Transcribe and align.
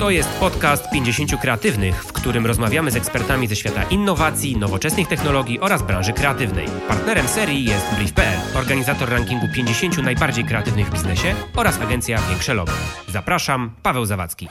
To 0.00 0.10
jest 0.10 0.28
podcast 0.28 0.90
50 0.90 1.40
kreatywnych, 1.40 2.04
w 2.04 2.12
którym 2.12 2.46
rozmawiamy 2.46 2.90
z 2.90 2.96
ekspertami 2.96 3.46
ze 3.46 3.56
świata 3.56 3.82
innowacji, 3.82 4.56
nowoczesnych 4.56 5.08
technologii 5.08 5.60
oraz 5.60 5.82
branży 5.82 6.12
kreatywnej. 6.12 6.66
Partnerem 6.88 7.28
serii 7.28 7.64
jest 7.64 7.94
Brief.pl, 7.94 8.38
organizator 8.54 9.10
rankingu 9.10 9.46
50 9.54 9.98
najbardziej 9.98 10.44
kreatywnych 10.44 10.86
w 10.86 10.92
biznesie 10.92 11.34
oraz 11.56 11.80
agencja 11.80 12.18
Większe 12.28 12.54
Logo. 12.54 12.72
Zapraszam, 13.08 13.70
Paweł 13.82 14.04
Zawadzki. 14.04 14.48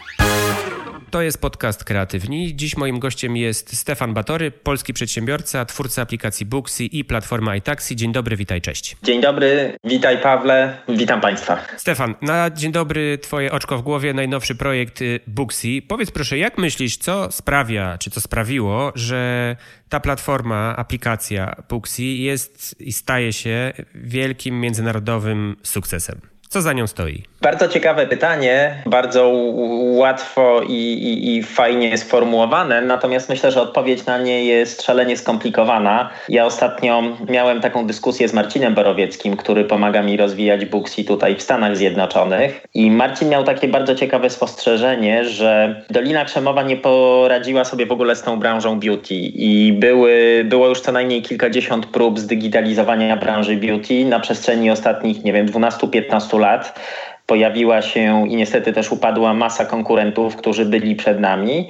To 1.11 1.21
jest 1.21 1.41
podcast 1.41 1.83
Kreatywni. 1.83 2.55
Dziś 2.55 2.77
moim 2.77 2.99
gościem 2.99 3.37
jest 3.37 3.77
Stefan 3.77 4.13
Batory, 4.13 4.51
polski 4.51 4.93
przedsiębiorca, 4.93 5.65
twórca 5.65 6.01
aplikacji 6.01 6.45
Booksy 6.45 6.85
i 6.85 7.03
platforma 7.03 7.55
iTaxi. 7.55 7.95
Dzień 7.95 8.11
dobry, 8.11 8.35
witaj, 8.35 8.61
cześć. 8.61 8.97
Dzień 9.03 9.21
dobry, 9.21 9.77
witaj 9.83 10.21
Pawle, 10.21 10.77
witam 10.89 11.21
Państwa. 11.21 11.59
Stefan, 11.77 12.15
na 12.21 12.49
dzień 12.49 12.71
dobry, 12.71 13.17
twoje 13.17 13.51
oczko 13.51 13.77
w 13.77 13.81
głowie, 13.81 14.13
najnowszy 14.13 14.55
projekt 14.55 15.01
y, 15.01 15.19
Booksy. 15.27 15.81
Powiedz 15.87 16.11
proszę, 16.11 16.37
jak 16.37 16.57
myślisz, 16.57 16.97
co 16.97 17.31
sprawia, 17.31 17.97
czy 17.97 18.11
co 18.11 18.21
sprawiło, 18.21 18.91
że 18.95 19.55
ta 19.89 19.99
platforma, 19.99 20.75
aplikacja 20.77 21.55
Booksy 21.69 22.03
jest 22.03 22.81
i 22.81 22.93
staje 22.93 23.33
się 23.33 23.73
wielkim 23.95 24.61
międzynarodowym 24.61 25.55
sukcesem? 25.63 26.21
Co 26.49 26.61
za 26.61 26.73
nią 26.73 26.87
stoi? 26.87 27.23
Bardzo 27.41 27.67
ciekawe 27.67 28.07
pytanie, 28.07 28.75
bardzo 28.85 29.31
łatwo 29.75 30.61
i, 30.67 30.73
i, 30.73 31.37
i, 31.37 31.43
fajnie 31.43 31.97
sformułowane, 31.97 32.81
natomiast 32.81 33.29
myślę, 33.29 33.51
że 33.51 33.61
odpowiedź 33.61 34.05
na 34.05 34.17
nie 34.17 34.45
jest 34.45 34.81
szalenie 34.81 35.17
skomplikowana. 35.17 36.09
Ja 36.29 36.45
ostatnio 36.45 37.03
miałem 37.29 37.61
taką 37.61 37.87
dyskusję 37.87 38.27
z 38.27 38.33
Marcinem 38.33 38.75
Borowieckim, 38.75 39.37
który 39.37 39.65
pomaga 39.65 40.03
mi 40.03 40.17
rozwijać 40.17 40.65
Booksy 40.65 41.03
tutaj 41.03 41.35
w 41.35 41.41
Stanach 41.41 41.77
Zjednoczonych 41.77 42.65
i 42.73 42.91
Marcin 42.91 43.29
miał 43.29 43.43
takie 43.43 43.67
bardzo 43.67 43.95
ciekawe 43.95 44.29
spostrzeżenie, 44.29 45.25
że 45.25 45.81
Dolina 45.89 46.25
Krzemowa 46.25 46.63
nie 46.63 46.77
poradziła 46.77 47.65
sobie 47.65 47.85
w 47.85 47.91
ogóle 47.91 48.15
z 48.15 48.21
tą 48.21 48.39
branżą 48.39 48.79
beauty 48.79 49.15
i 49.15 49.73
były, 49.73 50.45
było 50.45 50.67
już 50.67 50.81
co 50.81 50.91
najmniej 50.91 51.21
kilkadziesiąt 51.21 51.85
prób 51.85 52.19
zdigitalizowania 52.19 53.17
branży 53.17 53.55
beauty 53.55 54.05
na 54.05 54.19
przestrzeni 54.19 54.71
ostatnich, 54.71 55.23
nie 55.23 55.33
wiem, 55.33 55.47
12-15 55.47 56.38
lat 56.39 56.79
pojawiła 57.25 57.81
się 57.81 58.27
i 58.27 58.35
niestety 58.35 58.73
też 58.73 58.91
upadła 58.91 59.33
masa 59.33 59.65
konkurentów, 59.65 60.35
którzy 60.35 60.65
byli 60.65 60.95
przed 60.95 61.19
nami. 61.19 61.69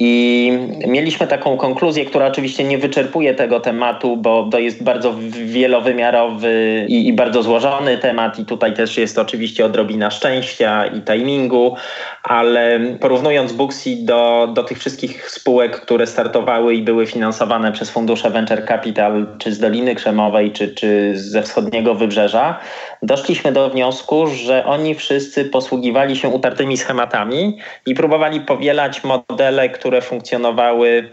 I 0.00 0.52
mieliśmy 0.86 1.26
taką 1.26 1.56
konkluzję, 1.56 2.04
która 2.04 2.26
oczywiście 2.26 2.64
nie 2.64 2.78
wyczerpuje 2.78 3.34
tego 3.34 3.60
tematu, 3.60 4.16
bo 4.16 4.48
to 4.52 4.58
jest 4.58 4.82
bardzo 4.82 5.14
wielowymiarowy 5.44 6.86
i, 6.88 7.08
i, 7.08 7.12
bardzo 7.12 7.42
złożony 7.42 7.98
temat, 7.98 8.38
i 8.38 8.44
tutaj 8.44 8.74
też 8.74 8.98
jest 8.98 9.18
oczywiście 9.18 9.64
odrobina 9.64 10.10
szczęścia 10.10 10.86
i 10.86 11.02
timingu, 11.02 11.76
ale 12.22 12.80
porównując 13.00 13.52
Booksy 13.52 13.96
do, 14.00 14.48
do 14.54 14.64
tych 14.64 14.78
wszystkich 14.78 15.30
spółek, 15.30 15.80
które 15.80 16.06
startowały 16.06 16.74
i 16.74 16.82
były 16.82 17.06
finansowane 17.06 17.72
przez 17.72 17.90
fundusze 17.90 18.30
Venture 18.30 18.66
Capital, 18.66 19.26
czy 19.38 19.52
z 19.52 19.58
Doliny 19.58 19.94
Krzemowej, 19.94 20.52
czy, 20.52 20.74
czy 20.74 21.12
ze 21.14 21.42
wschodniego 21.42 21.94
wybrzeża, 21.94 22.60
doszliśmy 23.02 23.52
do 23.52 23.70
wniosku, 23.70 24.26
że 24.26 24.64
oni 24.64 24.94
wszyscy 24.94 25.44
posługiwali 25.44 26.16
się 26.16 26.28
utartymi 26.28 26.76
schematami 26.76 27.58
i 27.86 27.94
próbowali 27.94 28.40
powielać 28.40 29.00
modele, 29.04 29.68
które 29.68 29.87
funkcjonowały 30.00 31.10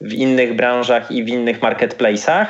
w 0.00 0.12
innych 0.12 0.56
branżach 0.56 1.10
i 1.10 1.24
w 1.24 1.28
innych 1.28 1.60
marketplace'ach 1.60 2.46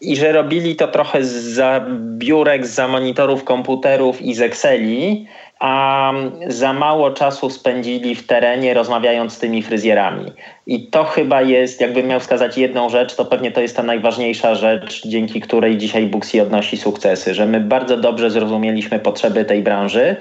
i 0.00 0.16
że 0.16 0.32
robili 0.32 0.76
to 0.76 0.88
trochę 0.88 1.24
za 1.24 1.86
biurek, 2.18 2.66
za 2.66 2.88
monitorów 2.88 3.44
komputerów 3.44 4.22
i 4.22 4.34
z 4.34 4.40
Exceli, 4.40 5.26
a 5.58 6.12
za 6.46 6.72
mało 6.72 7.10
czasu 7.10 7.50
spędzili 7.50 8.14
w 8.14 8.26
terenie 8.26 8.74
rozmawiając 8.74 9.32
z 9.32 9.38
tymi 9.38 9.62
fryzjerami. 9.62 10.32
I 10.66 10.86
to 10.86 11.04
chyba 11.04 11.42
jest, 11.42 11.80
jakbym 11.80 12.06
miał 12.06 12.20
wskazać 12.20 12.58
jedną 12.58 12.88
rzecz, 12.88 13.14
to 13.14 13.24
pewnie 13.24 13.52
to 13.52 13.60
jest 13.60 13.76
ta 13.76 13.82
najważniejsza 13.82 14.54
rzecz, 14.54 15.06
dzięki 15.06 15.40
której 15.40 15.76
dzisiaj 15.76 16.06
Booksy 16.06 16.42
odnosi 16.42 16.76
sukcesy, 16.76 17.34
że 17.34 17.46
my 17.46 17.60
bardzo 17.60 17.96
dobrze 17.96 18.30
zrozumieliśmy 18.30 18.98
potrzeby 18.98 19.44
tej 19.44 19.62
branży. 19.62 20.16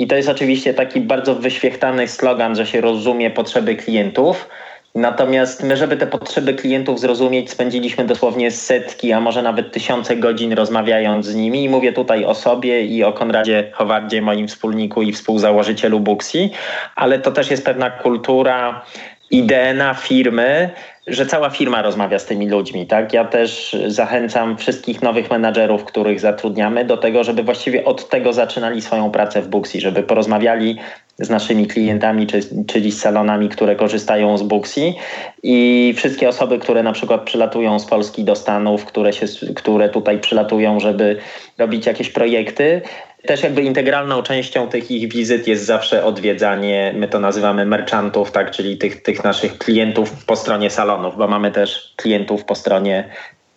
I 0.00 0.06
to 0.06 0.16
jest 0.16 0.28
oczywiście 0.28 0.74
taki 0.74 1.00
bardzo 1.00 1.34
wyświechtany 1.34 2.08
slogan, 2.08 2.56
że 2.56 2.66
się 2.66 2.80
rozumie 2.80 3.30
potrzeby 3.30 3.76
klientów 3.76 4.48
Natomiast 4.94 5.62
my, 5.62 5.76
żeby 5.76 5.96
te 5.96 6.06
potrzeby 6.06 6.54
klientów 6.54 7.00
zrozumieć, 7.00 7.50
spędziliśmy 7.50 8.04
dosłownie 8.04 8.50
setki, 8.50 9.12
a 9.12 9.20
może 9.20 9.42
nawet 9.42 9.72
tysiące 9.72 10.16
godzin 10.16 10.52
rozmawiając 10.52 11.26
z 11.26 11.34
nimi. 11.34 11.64
I 11.64 11.68
mówię 11.68 11.92
tutaj 11.92 12.24
o 12.24 12.34
sobie 12.34 12.84
i 12.84 13.04
o 13.04 13.12
Konradzie 13.12 13.70
Howardzie, 13.74 14.22
moim 14.22 14.48
wspólniku 14.48 15.02
i 15.02 15.12
współzałożycielu 15.12 16.00
Booksy, 16.00 16.50
ale 16.96 17.18
to 17.18 17.32
też 17.32 17.50
jest 17.50 17.64
pewna 17.64 17.90
kultura 17.90 18.84
i 19.30 19.42
DNA 19.42 19.94
firmy, 19.94 20.70
że 21.10 21.26
cała 21.26 21.50
firma 21.50 21.82
rozmawia 21.82 22.18
z 22.18 22.26
tymi 22.26 22.48
ludźmi. 22.48 22.86
Tak? 22.86 23.12
Ja 23.12 23.24
też 23.24 23.76
zachęcam 23.86 24.56
wszystkich 24.56 25.02
nowych 25.02 25.30
menadżerów, 25.30 25.84
których 25.84 26.20
zatrudniamy, 26.20 26.84
do 26.84 26.96
tego, 26.96 27.24
żeby 27.24 27.42
właściwie 27.42 27.84
od 27.84 28.08
tego 28.08 28.32
zaczynali 28.32 28.82
swoją 28.82 29.10
pracę 29.10 29.42
w 29.42 29.48
Booksy, 29.48 29.80
żeby 29.80 30.02
porozmawiali 30.02 30.78
z 31.20 31.30
naszymi 31.30 31.66
klientami, 31.66 32.26
czy, 32.26 32.40
czyli 32.66 32.92
z 32.92 33.00
salonami, 33.00 33.48
które 33.48 33.76
korzystają 33.76 34.38
z 34.38 34.42
Booksy 34.42 34.94
i 35.42 35.94
wszystkie 35.96 36.28
osoby, 36.28 36.58
które 36.58 36.82
na 36.82 36.92
przykład 36.92 37.22
przylatują 37.22 37.78
z 37.78 37.86
Polski 37.86 38.24
do 38.24 38.36
Stanów, 38.36 38.84
które, 38.84 39.12
się, 39.12 39.26
które 39.54 39.88
tutaj 39.88 40.18
przylatują, 40.18 40.80
żeby 40.80 41.16
robić 41.58 41.86
jakieś 41.86 42.10
projekty, 42.10 42.82
też 43.26 43.42
jakby 43.42 43.62
integralną 43.62 44.22
częścią 44.22 44.68
tych 44.68 44.90
ich 44.90 45.12
wizyt 45.12 45.48
jest 45.48 45.64
zawsze 45.64 46.04
odwiedzanie, 46.04 46.94
my 46.96 47.08
to 47.08 47.20
nazywamy 47.20 47.66
merchantów, 47.66 48.32
tak, 48.32 48.50
czyli 48.50 48.78
tych, 48.78 49.02
tych 49.02 49.24
naszych 49.24 49.58
klientów 49.58 50.24
po 50.24 50.36
stronie 50.36 50.70
salonów, 50.70 51.16
bo 51.16 51.28
mamy 51.28 51.50
też 51.50 51.94
klientów 51.96 52.44
po 52.44 52.54
stronie 52.54 53.08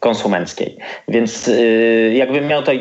konsumenckiej. 0.03 0.77
Więc 1.07 1.47
yy, 1.47 2.13
jakbym 2.13 2.47
miał 2.47 2.63
to 2.63 2.71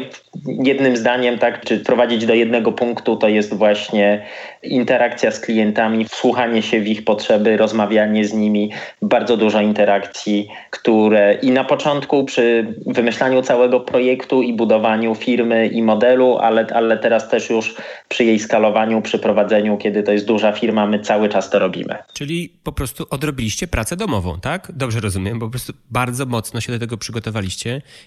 jednym 0.47 0.97
zdaniem, 0.97 1.39
tak, 1.39 1.65
czy 1.65 1.81
prowadzić 1.81 2.27
do 2.27 2.35
jednego 2.35 2.73
punktu, 2.73 3.17
to 3.17 3.29
jest 3.29 3.55
właśnie 3.55 4.27
interakcja 4.63 5.31
z 5.31 5.41
klientami, 5.41 6.05
wsłuchanie 6.05 6.63
się 6.63 6.81
w 6.81 6.89
ich 6.89 7.05
potrzeby, 7.05 7.57
rozmawianie 7.57 8.25
z 8.25 8.33
nimi, 8.33 8.71
bardzo 9.03 9.37
dużo 9.37 9.61
interakcji, 9.61 10.49
które 10.71 11.35
i 11.43 11.51
na 11.51 11.65
początku 11.65 12.25
przy 12.25 12.75
wymyślaniu 12.87 13.43
całego 13.43 13.81
projektu 13.81 14.43
i 14.43 14.53
budowaniu 14.53 15.15
firmy 15.15 15.67
i 15.67 15.83
modelu, 15.83 16.39
ale, 16.39 16.67
ale 16.75 16.99
teraz 16.99 17.29
też 17.29 17.51
już 17.51 17.75
przy 18.09 18.25
jej 18.25 18.39
skalowaniu, 18.39 19.03
przy 19.03 19.19
prowadzeniu, 19.19 19.77
kiedy 19.79 20.03
to 20.03 20.13
jest 20.13 20.27
duża 20.27 20.53
firma, 20.53 20.87
my 20.87 21.01
cały 21.01 21.29
czas 21.29 21.51
to 21.51 21.59
robimy. 21.59 21.99
Czyli 22.13 22.53
po 22.63 22.73
prostu 22.73 23.07
odrobiliście 23.11 23.67
pracę 23.67 23.97
domową, 23.97 24.41
tak? 24.41 24.73
Dobrze 24.75 25.01
rozumiem, 25.01 25.39
bo 25.39 25.47
po 25.47 25.51
prostu 25.51 25.73
bardzo 25.91 26.27
mocno 26.27 26.61
się 26.61 26.73
do 26.73 26.79
tego 26.79 26.97
przygotowaliście 26.97 27.12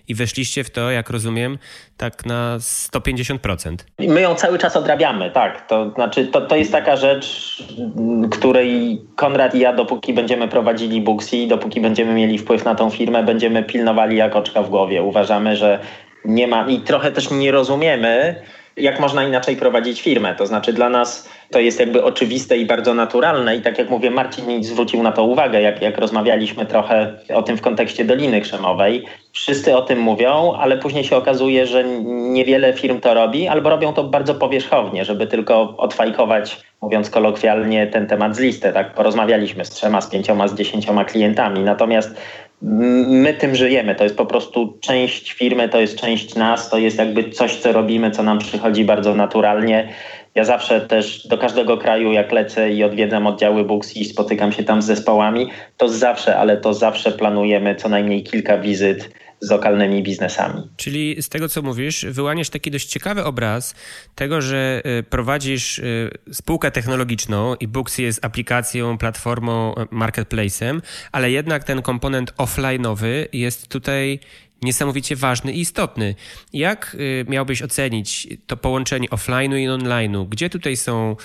i 0.08 0.16
weszliście 0.16 0.64
w 0.64 0.70
to, 0.70 0.92
jak 0.92 1.10
rozumiem, 1.10 1.58
tak 1.98 2.26
na 2.26 2.58
150%. 2.60 3.76
My 4.00 4.22
ją 4.22 4.36
cały 4.36 4.60
czas 4.60 4.78
odrabiamy, 4.78 5.32
tak. 5.32 5.68
To 5.68 5.92
znaczy, 5.92 6.28
to, 6.28 6.42
to 6.42 6.56
jest 6.56 6.72
taka 6.72 6.96
rzecz, 6.96 7.58
której 8.32 9.02
Konrad 9.16 9.56
i 9.56 9.60
ja, 9.60 9.74
dopóki 9.74 10.14
będziemy 10.14 10.48
prowadzili 10.48 11.02
Booksy, 11.02 11.48
dopóki 11.48 11.82
będziemy 11.82 12.14
mieli 12.14 12.38
wpływ 12.38 12.66
na 12.66 12.76
tą 12.76 12.90
firmę, 12.90 13.24
będziemy 13.24 13.64
pilnowali 13.64 14.18
jak 14.18 14.36
oczka 14.36 14.64
w 14.64 14.70
głowie. 14.70 15.04
Uważamy, 15.04 15.56
że 15.56 15.80
nie 16.26 16.48
ma 16.48 16.68
i 16.68 16.80
trochę 16.80 17.12
też 17.12 17.32
nie 17.32 17.52
rozumiemy, 17.52 18.36
jak 18.78 19.00
można 19.00 19.24
inaczej 19.24 19.56
prowadzić 19.56 20.02
firmę. 20.02 20.36
To 20.36 20.47
znaczy 20.47 20.74
dla 20.74 20.90
nas 20.90 21.30
to 21.52 21.59
jest 21.59 21.80
jakby 21.80 22.03
oczywiste 22.03 22.58
i 22.58 22.66
bardzo 22.66 22.94
naturalne 22.94 23.56
i 23.56 23.62
tak 23.62 23.78
jak 23.78 23.90
mówię, 23.90 24.12
Marcin 24.12 24.63
zwrócił 24.63 25.03
na 25.03 25.12
to 25.12 25.24
uwagę, 25.24 25.62
jak, 25.62 25.81
jak 25.81 25.97
rozmawialiśmy 25.97 26.66
trochę 26.66 27.14
o 27.34 27.44
tym 27.44 27.58
w 27.58 27.62
kontekście 27.62 28.06
Doliny 28.06 28.41
Krzemowej. 28.41 29.06
Wszyscy 29.31 29.78
o 29.78 29.81
tym 29.81 30.00
mówią, 30.00 30.53
ale 30.59 30.78
później 30.78 31.03
się 31.03 31.16
okazuje, 31.16 31.68
że 31.68 31.84
niewiele 32.06 32.74
firm 32.74 33.00
to 33.00 33.14
robi, 33.14 33.47
albo 33.47 33.69
robią 33.69 33.94
to 33.94 34.03
bardzo 34.03 34.35
powierzchownie, 34.35 35.06
żeby 35.06 35.28
tylko 35.28 35.78
odfajkować, 35.78 36.62
mówiąc 36.81 37.09
kolokwialnie, 37.09 37.88
ten 37.88 38.08
temat 38.08 38.35
z 38.35 38.40
listy. 38.40 38.73
Tak? 38.73 38.94
Porozmawialiśmy 38.94 39.66
z 39.66 39.70
trzema, 39.70 40.02
z 40.02 40.09
pięcioma, 40.09 40.47
z 40.47 40.55
dziesięcioma 40.55 41.05
klientami, 41.05 41.59
natomiast 41.59 42.16
my 42.61 43.34
tym 43.34 43.55
żyjemy. 43.55 43.96
To 43.96 44.03
jest 44.03 44.17
po 44.17 44.25
prostu 44.25 44.78
część 44.81 45.31
firmy, 45.31 45.69
to 45.69 45.79
jest 45.79 45.99
część 45.99 46.35
nas, 46.35 46.69
to 46.69 46.78
jest 46.78 46.97
jakby 46.97 47.29
coś, 47.29 47.55
co 47.55 47.72
robimy, 47.72 48.11
co 48.11 48.23
nam 48.23 48.40
przychodzi 48.40 48.85
bardzo 48.85 49.16
naturalnie. 49.16 49.90
Ja 50.35 50.43
zawsze 50.43 50.81
też 50.81 51.28
do 51.28 51.37
każdego 51.37 51.78
kraju, 51.78 52.11
jak 52.11 52.31
lecę 52.31 52.72
i 52.72 52.84
odwiedzam 52.84 53.28
oddziały 53.28 53.63
Books 53.63 53.96
i 53.96 54.05
spotykam 54.05 54.52
się 54.52 54.63
tam 54.63 54.81
z 54.81 54.85
zespołami, 54.85 55.49
to 55.78 55.90
zawsze, 55.90 56.37
ale 56.37 56.57
to 56.57 56.73
zawsze 56.73 57.11
planujemy 57.11 57.75
co 57.75 57.90
najmniej 57.90 58.23
kilka 58.23 58.57
wizyt 58.57 59.09
z 59.40 59.49
lokalnymi 59.49 60.03
biznesami. 60.03 60.61
Czyli 60.78 61.22
z 61.22 61.29
tego, 61.29 61.49
co 61.49 61.61
mówisz, 61.61 62.05
wyłaniasz 62.05 62.49
taki 62.49 62.72
dość 62.72 62.87
ciekawy 62.87 63.23
obraz 63.23 63.76
tego, 64.16 64.41
że 64.41 64.82
y, 64.99 65.03
prowadzisz 65.03 65.79
y, 65.79 66.11
spółkę 66.32 66.72
technologiczną 66.72 67.55
i 67.55 67.67
Booksy 67.67 68.02
jest 68.02 68.26
aplikacją, 68.26 68.97
platformą, 68.97 69.76
y, 69.76 69.85
marketplace'em, 69.85 70.82
ale 71.11 71.32
jednak 71.32 71.64
ten 71.64 71.82
komponent 71.82 72.34
offline'owy 72.34 73.28
jest 73.34 73.67
tutaj 73.67 74.20
niesamowicie 74.61 75.16
ważny 75.16 75.53
i 75.53 75.59
istotny. 75.59 76.16
Jak 76.53 76.97
miałbyś 77.28 77.61
ocenić 77.61 78.28
to 78.47 78.58
połączenie 78.58 79.08
offline'u 79.09 79.55
i 79.58 79.67
online'u? 79.67 80.29
Gdzie 80.29 80.49
tutaj 80.49 80.78
są 80.78 81.16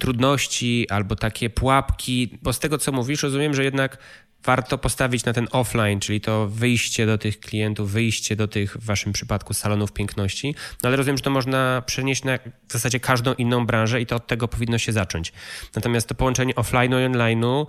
trudności 0.00 0.86
albo 0.90 1.16
takie 1.16 1.50
pułapki? 1.50 2.38
Bo 2.42 2.52
z 2.52 2.58
tego, 2.58 2.78
co 2.78 2.92
mówisz, 2.92 3.22
rozumiem, 3.22 3.54
że 3.54 3.64
jednak 3.64 3.98
warto 4.44 4.78
postawić 4.78 5.24
na 5.24 5.32
ten 5.32 5.48
offline, 5.52 6.00
czyli 6.00 6.20
to 6.20 6.46
wyjście 6.46 7.06
do 7.06 7.18
tych 7.18 7.40
klientów, 7.40 7.90
wyjście 7.90 8.36
do 8.36 8.48
tych, 8.48 8.76
w 8.76 8.86
waszym 8.86 9.12
przypadku, 9.12 9.54
salonów 9.54 9.92
piękności. 9.92 10.54
No 10.82 10.88
ale 10.88 10.96
rozumiem, 10.96 11.16
że 11.16 11.22
to 11.22 11.30
można 11.30 11.82
przenieść 11.86 12.24
na 12.24 12.38
w 12.68 12.72
zasadzie 12.72 13.00
każdą 13.00 13.34
inną 13.34 13.66
branżę 13.66 14.00
i 14.00 14.06
to 14.06 14.16
od 14.16 14.26
tego 14.26 14.48
powinno 14.48 14.78
się 14.78 14.92
zacząć. 14.92 15.32
Natomiast 15.74 16.08
to 16.08 16.14
połączenie 16.14 16.54
offline'u 16.54 17.00
i 17.00 17.12
online'u 17.12 17.66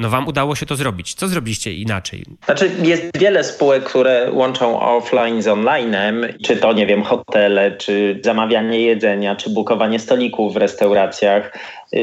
no 0.00 0.10
wam 0.10 0.28
udało 0.28 0.54
się 0.54 0.66
to 0.66 0.76
zrobić. 0.76 1.14
Co 1.14 1.28
zrobiliście 1.28 1.74
inaczej? 1.74 2.24
Znaczy 2.44 2.70
jest 2.82 3.18
wiele 3.18 3.44
spółek, 3.44 3.84
które 3.84 4.30
łączą 4.32 4.80
offline 4.80 5.42
z 5.42 5.48
onlinem, 5.48 6.26
czy 6.44 6.56
to 6.56 6.72
nie 6.72 6.86
wiem, 6.86 7.02
hotele, 7.02 7.76
czy 7.76 8.20
zamawianie 8.24 8.80
jedzenia, 8.80 9.36
czy 9.36 9.50
bukowanie 9.50 9.98
stolików 9.98 10.54
w 10.54 10.56
restauracjach, 10.56 11.58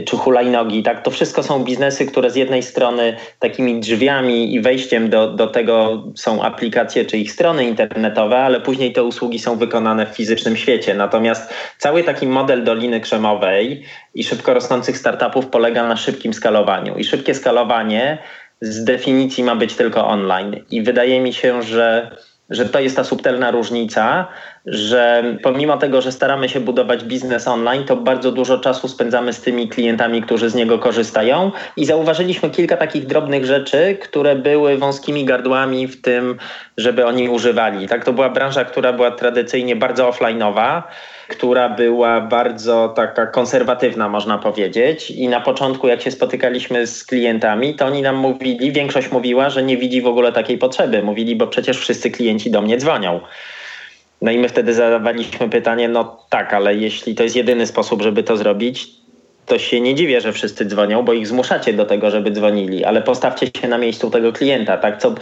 czy 0.05 0.17
hulajnogi, 0.17 0.83
tak? 0.83 1.03
To 1.03 1.11
wszystko 1.11 1.43
są 1.43 1.63
biznesy, 1.63 2.05
które 2.05 2.31
z 2.31 2.35
jednej 2.35 2.63
strony 2.63 3.15
takimi 3.39 3.79
drzwiami 3.79 4.53
i 4.53 4.61
wejściem 4.61 5.09
do, 5.09 5.31
do 5.31 5.47
tego 5.47 6.03
są 6.15 6.41
aplikacje 6.41 7.05
czy 7.05 7.17
ich 7.17 7.31
strony 7.31 7.65
internetowe, 7.65 8.37
ale 8.37 8.61
później 8.61 8.93
te 8.93 9.03
usługi 9.03 9.39
są 9.39 9.55
wykonane 9.55 10.05
w 10.05 10.09
fizycznym 10.09 10.57
świecie. 10.57 10.93
Natomiast 10.93 11.53
cały 11.77 12.03
taki 12.03 12.27
model 12.27 12.63
Doliny 12.63 13.01
Krzemowej 13.01 13.83
i 14.13 14.23
szybko 14.23 14.53
rosnących 14.53 14.97
startupów 14.97 15.47
polega 15.47 15.87
na 15.87 15.97
szybkim 15.97 16.33
skalowaniu. 16.33 16.97
I 16.97 17.03
szybkie 17.03 17.33
skalowanie 17.33 18.17
z 18.61 18.83
definicji 18.83 19.43
ma 19.43 19.55
być 19.55 19.75
tylko 19.75 20.07
online. 20.07 20.63
I 20.71 20.81
wydaje 20.81 21.21
mi 21.21 21.33
się, 21.33 21.61
że 21.61 22.11
że 22.49 22.65
to 22.65 22.79
jest 22.79 22.95
ta 22.95 23.03
subtelna 23.03 23.51
różnica, 23.51 24.27
że 24.65 25.23
pomimo 25.43 25.77
tego, 25.77 26.01
że 26.01 26.11
staramy 26.11 26.49
się 26.49 26.59
budować 26.59 27.03
biznes 27.03 27.47
online, 27.47 27.83
to 27.83 27.95
bardzo 27.95 28.31
dużo 28.31 28.57
czasu 28.57 28.87
spędzamy 28.87 29.33
z 29.33 29.41
tymi 29.41 29.69
klientami, 29.69 30.21
którzy 30.21 30.49
z 30.49 30.55
niego 30.55 30.79
korzystają 30.79 31.51
i 31.77 31.85
zauważyliśmy 31.85 32.49
kilka 32.49 32.77
takich 32.77 33.05
drobnych 33.05 33.45
rzeczy, 33.45 33.97
które 34.01 34.35
były 34.35 34.77
wąskimi 34.77 35.25
gardłami 35.25 35.87
w 35.87 36.01
tym, 36.01 36.37
żeby 36.77 37.05
oni 37.05 37.29
używali. 37.29 37.87
Tak, 37.87 38.05
to 38.05 38.13
była 38.13 38.29
branża, 38.29 38.65
która 38.65 38.93
była 38.93 39.11
tradycyjnie 39.11 39.75
bardzo 39.75 40.09
offline'owa 40.09 40.81
która 41.27 41.69
była 41.69 42.21
bardzo 42.21 42.89
taka 42.95 43.25
konserwatywna, 43.25 44.09
można 44.09 44.37
powiedzieć. 44.37 45.11
I 45.11 45.27
na 45.27 45.41
początku, 45.41 45.87
jak 45.87 46.01
się 46.01 46.11
spotykaliśmy 46.11 46.87
z 46.87 47.05
klientami, 47.05 47.75
to 47.75 47.85
oni 47.85 48.01
nam 48.01 48.15
mówili, 48.15 48.71
większość 48.71 49.11
mówiła, 49.11 49.49
że 49.49 49.63
nie 49.63 49.77
widzi 49.77 50.01
w 50.01 50.07
ogóle 50.07 50.31
takiej 50.31 50.57
potrzeby. 50.57 51.03
Mówili, 51.03 51.35
bo 51.35 51.47
przecież 51.47 51.79
wszyscy 51.79 52.11
klienci 52.11 52.51
do 52.51 52.61
mnie 52.61 52.77
dzwonią. 52.77 53.19
No 54.21 54.31
i 54.31 54.37
my 54.37 54.49
wtedy 54.49 54.73
zadawaliśmy 54.73 55.49
pytanie, 55.49 55.89
no 55.89 56.23
tak, 56.29 56.53
ale 56.53 56.75
jeśli 56.75 57.15
to 57.15 57.23
jest 57.23 57.35
jedyny 57.35 57.67
sposób, 57.67 58.01
żeby 58.01 58.23
to 58.23 58.37
zrobić, 58.37 58.87
to 59.47 59.59
się 59.59 59.81
nie 59.81 59.95
dziwię, 59.95 60.21
że 60.21 60.33
wszyscy 60.33 60.65
dzwonią, 60.65 61.03
bo 61.03 61.13
ich 61.13 61.27
zmuszacie 61.27 61.73
do 61.73 61.85
tego, 61.85 62.11
żeby 62.11 62.31
dzwonili, 62.31 62.85
ale 62.85 63.01
postawcie 63.01 63.47
się 63.61 63.67
na 63.67 63.77
miejscu 63.77 64.09
tego 64.09 64.33
klienta, 64.33 64.77
tak? 64.77 65.01
Co, 65.01 65.15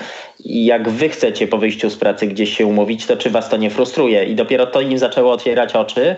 jak 0.46 0.90
wy 0.90 1.10
chcecie 1.10 1.48
po 1.48 1.58
wyjściu 1.58 1.90
z 1.90 1.98
pracy 1.98 2.28
gdzieś 2.28 2.58
się 2.58 2.66
umówić, 2.66 3.06
to 3.06 3.18
czy 3.18 3.30
was 3.30 3.50
to 3.50 3.58
nie 3.58 3.70
frustruje? 3.70 4.24
I 4.24 4.36
dopiero 4.36 4.66
to 4.66 4.82
im 4.82 4.98
zaczęło 4.98 5.32
otwierać 5.32 5.76
oczy 5.76 6.16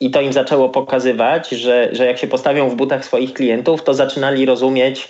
i 0.00 0.10
to 0.10 0.20
im 0.20 0.32
zaczęło 0.32 0.68
pokazywać, 0.68 1.48
że, 1.48 1.88
że 1.92 2.06
jak 2.06 2.18
się 2.18 2.26
postawią 2.26 2.68
w 2.68 2.74
butach 2.74 3.04
swoich 3.04 3.32
klientów, 3.32 3.82
to 3.82 3.94
zaczynali 3.94 4.46
rozumieć 4.46 5.08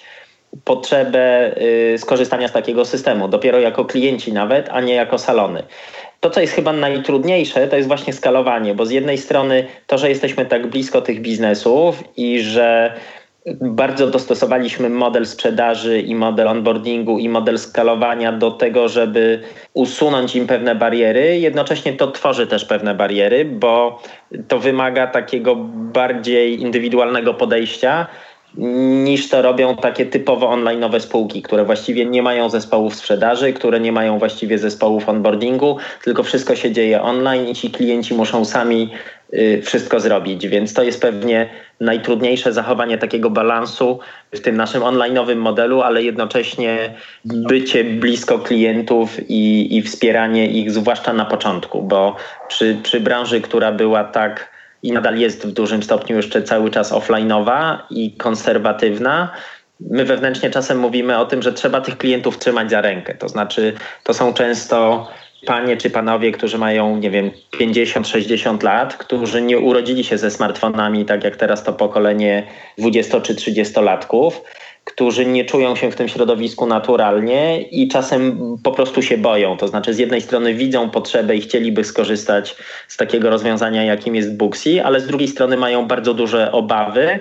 potrzebę 0.65 1.57
y, 1.95 1.99
skorzystania 1.99 2.49
z 2.49 2.53
takiego 2.53 2.85
systemu, 2.85 3.29
dopiero 3.29 3.61
jako 3.61 3.85
klienci 3.85 4.33
nawet, 4.33 4.69
a 4.71 4.81
nie 4.81 4.95
jako 4.95 5.19
salony. 5.19 5.63
To, 6.21 6.31
co 6.31 6.41
jest 6.41 6.53
chyba 6.53 6.73
najtrudniejsze, 6.73 7.69
to 7.69 7.77
jest 7.77 7.89
właśnie 7.89 8.13
skalowanie, 8.13 8.75
bo 8.75 8.87
z 8.87 8.91
jednej 8.91 9.19
strony 9.19 9.67
to, 9.87 9.99
że 9.99 10.09
jesteśmy 10.09 10.47
tak 10.47 10.67
blisko 10.67 11.01
tych 11.01 11.21
biznesów 11.21 12.05
i 12.17 12.41
że 12.41 12.95
bardzo 13.61 14.07
dostosowaliśmy 14.07 14.91
model 14.91 15.27
sprzedaży 15.27 16.01
i 16.01 16.15
model 16.15 16.49
onboardingu 16.49 17.19
i 17.19 17.29
model 17.29 17.59
skalowania 17.59 18.33
do 18.33 18.51
tego, 18.51 18.89
żeby 18.89 19.41
usunąć 19.75 20.37
im 20.37 20.47
pewne 20.47 20.75
bariery. 20.75 21.39
Jednocześnie 21.39 21.93
to 21.93 22.11
tworzy 22.11 22.47
też 22.47 22.65
pewne 22.65 22.95
bariery, 22.95 23.45
bo 23.45 24.03
to 24.49 24.59
wymaga 24.59 25.07
takiego 25.07 25.57
bardziej 25.73 26.61
indywidualnego 26.61 27.35
podejścia 27.35 28.07
niż 29.05 29.29
to 29.29 29.43
robią 29.43 29.77
takie 29.77 30.07
typowo 30.07 30.49
online'owe 30.49 31.01
spółki, 31.01 31.43
które 31.43 31.65
właściwie 31.65 32.07
nie 32.07 32.23
mają 32.23 32.51
zespołów 32.51 32.95
sprzedaży, 32.95 33.53
które 33.53 33.81
nie 33.81 33.93
mają 33.93 34.19
właściwie 34.19 34.59
zespołów 34.59 35.09
onboardingu, 35.09 35.77
tylko 36.05 36.23
wszystko 36.23 36.57
się 36.57 36.73
dzieje 36.73 37.03
online 37.03 37.49
i 37.49 37.55
ci 37.55 37.71
klienci 37.71 38.15
muszą 38.15 38.45
sami 38.45 38.91
y, 39.35 39.63
wszystko 39.65 40.01
zrobić, 40.01 40.49
więc 40.49 40.75
to 40.75 40.83
jest 40.83 41.03
pewnie 41.03 41.49
najtrudniejsze 41.81 42.53
zachowanie 42.53 42.99
takiego 42.99 43.31
balansu 43.31 43.99
w 44.33 44.41
tym 44.41 44.57
naszym 44.57 44.83
online'owym 44.83 45.37
modelu, 45.37 45.83
ale 45.83 46.03
jednocześnie 46.03 46.95
bycie 47.25 47.85
blisko 47.85 48.39
klientów 48.39 49.31
i, 49.31 49.77
i 49.77 49.83
wspieranie 49.83 50.47
ich, 50.47 50.71
zwłaszcza 50.71 51.13
na 51.13 51.25
początku, 51.25 51.83
bo 51.83 52.17
przy, 52.49 52.77
przy 52.83 53.01
branży, 53.01 53.41
która 53.41 53.73
była 53.73 54.05
tak 54.05 54.60
i 54.83 54.93
nadal 54.93 55.19
jest 55.19 55.47
w 55.47 55.53
dużym 55.53 55.83
stopniu 55.83 56.17
jeszcze 56.17 56.43
cały 56.43 56.71
czas 56.71 56.93
offline'owa 56.93 57.79
i 57.91 58.13
konserwatywna. 58.13 59.33
My 59.81 60.05
wewnętrznie 60.05 60.51
czasem 60.51 60.79
mówimy 60.79 61.19
o 61.19 61.27
tym, 61.27 61.43
że 61.43 61.53
trzeba 61.53 61.81
tych 61.81 61.99
klientów 61.99 62.39
trzymać 62.39 62.71
za 62.71 62.81
rękę. 62.81 63.15
To 63.15 63.29
znaczy, 63.29 63.73
to 64.05 64.15
są 64.15 64.35
często 64.35 65.07
panie 65.47 65.77
czy 65.77 65.91
panowie, 65.91 66.33
którzy 66.33 66.59
mają, 66.59 66.97
nie 66.97 67.11
wiem, 67.11 67.31
50-60 67.61 68.65
lat, 68.65 68.97
którzy 68.97 69.43
nie 69.43 69.59
urodzili 69.59 70.05
się 70.05 70.19
ze 70.19 70.31
smartfonami, 70.31 71.05
tak 71.05 71.25
jak 71.25 71.37
teraz 71.37 71.65
to 71.65 71.73
pokolenie 71.73 72.47
20 72.79 73.21
czy 73.21 73.35
30-latków 73.35 74.33
którzy 74.93 75.27
nie 75.27 75.45
czują 75.45 75.77
się 75.77 75.91
w 75.91 75.97
tym 75.97 76.09
środowisku 76.09 76.67
naturalnie 76.67 77.63
i 77.63 77.89
czasem 77.89 78.39
po 78.63 78.73
prostu 78.73 79.03
się 79.03 79.19
boją. 79.19 79.57
To 79.57 79.69
znaczy, 79.69 79.95
z 79.95 79.99
jednej 79.99 80.21
strony 80.21 80.55
widzą 80.55 80.91
potrzebę 80.91 81.37
i 81.37 81.41
chcieliby 81.41 81.85
skorzystać 81.85 82.57
z 82.89 82.97
takiego 82.97 83.31
rozwiązania, 83.31 83.85
jakim 83.85 84.15
jest 84.15 84.37
Booksy, 84.37 84.85
ale 84.85 85.01
z 85.01 85.07
drugiej 85.07 85.29
strony 85.29 85.57
mają 85.57 85.87
bardzo 85.87 86.15
duże 86.15 86.53
obawy. 86.53 87.21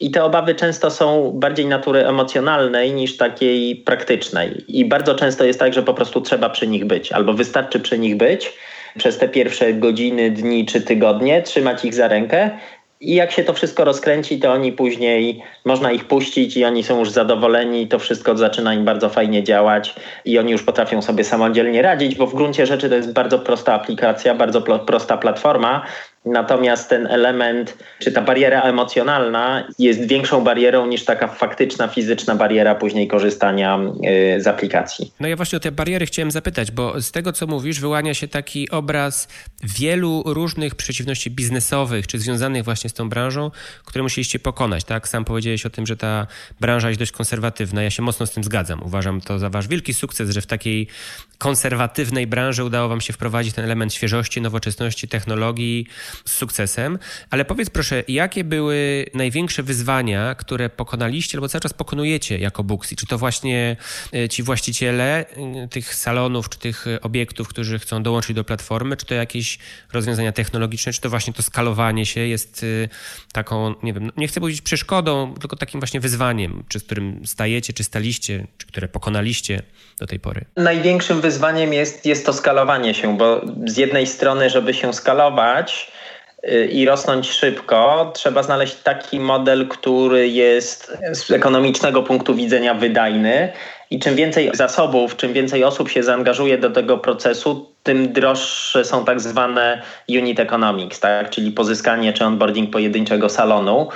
I 0.00 0.10
te 0.10 0.24
obawy 0.24 0.54
często 0.54 0.90
są 0.90 1.32
bardziej 1.34 1.66
natury 1.66 2.06
emocjonalnej 2.06 2.92
niż 2.92 3.16
takiej 3.16 3.76
praktycznej. 3.76 4.64
I 4.68 4.84
bardzo 4.84 5.14
często 5.14 5.44
jest 5.44 5.58
tak, 5.58 5.72
że 5.72 5.82
po 5.82 5.94
prostu 5.94 6.20
trzeba 6.20 6.50
przy 6.50 6.66
nich 6.66 6.84
być, 6.84 7.12
albo 7.12 7.32
wystarczy 7.32 7.80
przy 7.80 7.98
nich 7.98 8.16
być 8.16 8.52
przez 8.98 9.18
te 9.18 9.28
pierwsze 9.28 9.72
godziny, 9.72 10.30
dni 10.30 10.66
czy 10.66 10.80
tygodnie, 10.80 11.42
trzymać 11.42 11.84
ich 11.84 11.94
za 11.94 12.08
rękę, 12.08 12.50
i 13.00 13.14
jak 13.14 13.32
się 13.32 13.44
to 13.44 13.52
wszystko 13.52 13.84
rozkręci, 13.84 14.40
to 14.40 14.52
oni 14.52 14.72
później 14.72 15.42
można 15.64 15.92
ich 15.92 16.04
puścić 16.04 16.56
i 16.56 16.64
oni 16.64 16.82
są 16.82 16.98
już 16.98 17.10
zadowoleni, 17.10 17.88
to 17.88 17.98
wszystko 17.98 18.36
zaczyna 18.36 18.74
im 18.74 18.84
bardzo 18.84 19.08
fajnie 19.08 19.42
działać 19.42 19.94
i 20.24 20.38
oni 20.38 20.52
już 20.52 20.62
potrafią 20.62 21.02
sobie 21.02 21.24
samodzielnie 21.24 21.82
radzić, 21.82 22.14
bo 22.14 22.26
w 22.26 22.34
gruncie 22.34 22.66
rzeczy 22.66 22.88
to 22.88 22.94
jest 22.94 23.12
bardzo 23.12 23.38
prosta 23.38 23.74
aplikacja, 23.74 24.34
bardzo 24.34 24.62
prosta 24.62 25.16
platforma, 25.16 25.86
Natomiast 26.24 26.88
ten 26.88 27.06
element, 27.06 27.78
czy 27.98 28.12
ta 28.12 28.22
bariera 28.22 28.62
emocjonalna 28.62 29.68
jest 29.78 30.08
większą 30.08 30.44
barierą 30.44 30.86
niż 30.86 31.04
taka 31.04 31.28
faktyczna, 31.28 31.88
fizyczna 31.88 32.34
bariera 32.34 32.74
później 32.74 33.08
korzystania 33.08 33.78
y, 34.36 34.42
z 34.42 34.46
aplikacji. 34.46 35.12
No 35.20 35.28
ja 35.28 35.36
właśnie 35.36 35.56
o 35.56 35.60
te 35.60 35.72
bariery 35.72 36.06
chciałem 36.06 36.30
zapytać, 36.30 36.70
bo 36.70 37.00
z 37.00 37.10
tego 37.12 37.32
co 37.32 37.46
mówisz, 37.46 37.80
wyłania 37.80 38.14
się 38.14 38.28
taki 38.28 38.70
obraz 38.70 39.28
wielu 39.62 40.22
różnych 40.26 40.74
przeciwności 40.74 41.30
biznesowych, 41.30 42.06
czy 42.06 42.18
związanych 42.18 42.64
właśnie 42.64 42.90
z 42.90 42.92
tą 42.92 43.08
branżą, 43.08 43.50
które 43.84 44.02
musieliście 44.02 44.38
pokonać. 44.38 44.84
Tak, 44.84 45.08
sam 45.08 45.24
powiedziałeś 45.24 45.66
o 45.66 45.70
tym, 45.70 45.86
że 45.86 45.96
ta 45.96 46.26
branża 46.60 46.88
jest 46.88 47.00
dość 47.00 47.12
konserwatywna. 47.12 47.82
Ja 47.82 47.90
się 47.90 48.02
mocno 48.02 48.26
z 48.26 48.30
tym 48.30 48.44
zgadzam. 48.44 48.82
Uważam 48.82 49.20
to 49.20 49.38
za 49.38 49.50
wasz 49.50 49.68
wielki 49.68 49.94
sukces, 49.94 50.30
że 50.30 50.40
w 50.40 50.46
takiej 50.46 50.86
konserwatywnej 51.38 52.26
branży 52.26 52.64
udało 52.64 52.88
wam 52.88 53.00
się 53.00 53.12
wprowadzić 53.12 53.54
ten 53.54 53.64
element 53.64 53.94
świeżości, 53.94 54.40
nowoczesności, 54.40 55.08
technologii 55.08 55.86
z 56.24 56.32
sukcesem. 56.32 56.98
Ale 57.30 57.44
powiedz 57.44 57.70
proszę, 57.70 58.02
jakie 58.08 58.44
były 58.44 59.06
największe 59.14 59.62
wyzwania, 59.62 60.34
które 60.34 60.70
pokonaliście 60.70 61.38
albo 61.38 61.48
cały 61.48 61.60
czas 61.62 61.72
pokonujecie 61.72 62.38
jako 62.38 62.64
Booksy? 62.64 62.96
Czy 62.96 63.06
to 63.06 63.18
właśnie 63.18 63.76
e, 64.14 64.28
ci 64.28 64.42
właściciele 64.42 65.26
e, 65.26 65.68
tych 65.68 65.94
salonów, 65.94 66.48
czy 66.48 66.58
tych 66.58 66.86
obiektów, 67.02 67.48
którzy 67.48 67.78
chcą 67.78 68.02
dołączyć 68.02 68.36
do 68.36 68.44
platformy, 68.44 68.96
czy 68.96 69.06
to 69.06 69.14
jakieś 69.14 69.58
rozwiązania 69.92 70.32
technologiczne, 70.32 70.92
czy 70.92 71.00
to 71.00 71.10
właśnie 71.10 71.32
to 71.32 71.42
skalowanie 71.42 72.06
się 72.06 72.20
jest 72.20 72.64
e, 72.84 72.88
taką, 73.32 73.74
nie 73.82 73.92
wiem, 73.92 74.12
nie 74.16 74.28
chcę 74.28 74.40
powiedzieć 74.40 74.62
przeszkodą, 74.62 75.34
tylko 75.34 75.56
takim 75.56 75.80
właśnie 75.80 76.00
wyzwaniem, 76.00 76.64
czy 76.68 76.80
z 76.80 76.84
którym 76.84 77.26
stajecie, 77.26 77.72
czy 77.72 77.84
staliście, 77.84 78.46
czy 78.58 78.66
które 78.66 78.88
pokonaliście 78.88 79.62
do 79.98 80.06
tej 80.06 80.20
pory? 80.20 80.44
Największym 80.56 81.20
wyzwaniem 81.20 81.72
jest, 81.72 82.06
jest 82.06 82.26
to 82.26 82.32
skalowanie 82.32 82.94
się, 82.94 83.16
bo 83.16 83.40
z 83.66 83.76
jednej 83.76 84.06
strony, 84.06 84.50
żeby 84.50 84.74
się 84.74 84.92
skalować, 84.92 85.92
i 86.70 86.86
rosnąć 86.86 87.30
szybko, 87.30 88.12
trzeba 88.14 88.42
znaleźć 88.42 88.74
taki 88.74 89.20
model, 89.20 89.68
który 89.68 90.28
jest 90.28 90.98
z 91.12 91.30
ekonomicznego 91.30 92.02
punktu 92.02 92.34
widzenia 92.34 92.74
wydajny 92.74 93.52
i 93.90 93.98
czym 93.98 94.14
więcej 94.14 94.50
zasobów, 94.54 95.16
czym 95.16 95.32
więcej 95.32 95.64
osób 95.64 95.88
się 95.88 96.02
zaangażuje 96.02 96.58
do 96.58 96.70
tego 96.70 96.98
procesu, 96.98 97.70
tym 97.82 98.12
droższe 98.12 98.84
są 98.84 99.04
tak 99.04 99.20
zwane 99.20 99.82
unit 100.08 100.40
economics, 100.40 101.00
tak? 101.00 101.30
czyli 101.30 101.52
pozyskanie 101.52 102.12
czy 102.12 102.24
onboarding 102.24 102.70
pojedynczego 102.70 103.28
salonu. 103.28 103.88